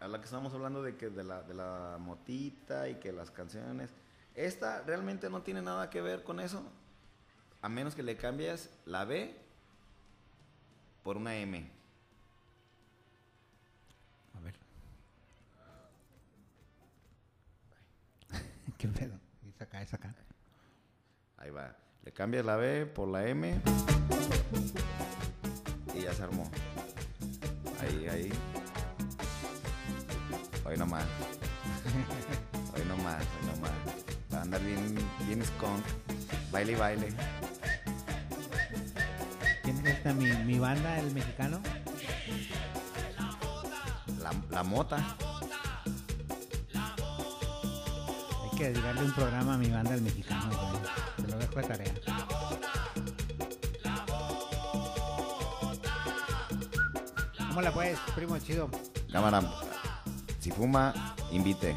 [0.00, 3.30] a la que estábamos hablando de que de la, de la motita y que las
[3.30, 3.90] canciones.
[4.34, 6.62] Esta realmente no tiene nada que ver con eso,
[7.62, 9.34] a menos que le cambies la B
[11.02, 11.70] por una M.
[14.34, 14.54] A ver.
[18.78, 19.18] ¿Qué pedo?
[19.48, 20.14] Es acá, es acá.
[21.36, 21.76] Ahí va.
[22.02, 23.60] Le cambias la B por la M
[25.94, 26.50] y ya se armó.
[27.80, 28.32] Ahí, ahí.
[30.64, 31.04] Hoy nomás.
[32.74, 33.99] Hoy nomás, hoy nomás.
[34.50, 34.98] Andar bien,
[35.28, 35.84] bien skunk.
[36.50, 37.08] Baile y baile.
[39.62, 40.12] ¿Quién es esta?
[40.12, 41.60] Mi, mi banda, el mexicano.
[44.20, 45.16] La, la mota.
[48.42, 50.48] Hay que dedicarle un programa a mi banda, el mexicano.
[50.48, 50.82] güey.
[51.24, 51.94] Te lo dejo de tarea.
[57.38, 58.68] ¿Cómo la puedes, primo chido?
[59.12, 59.44] Cámara.
[60.40, 61.76] Si fuma, invite.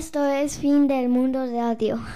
[0.00, 2.00] Esto es Fin del Mundo Radio.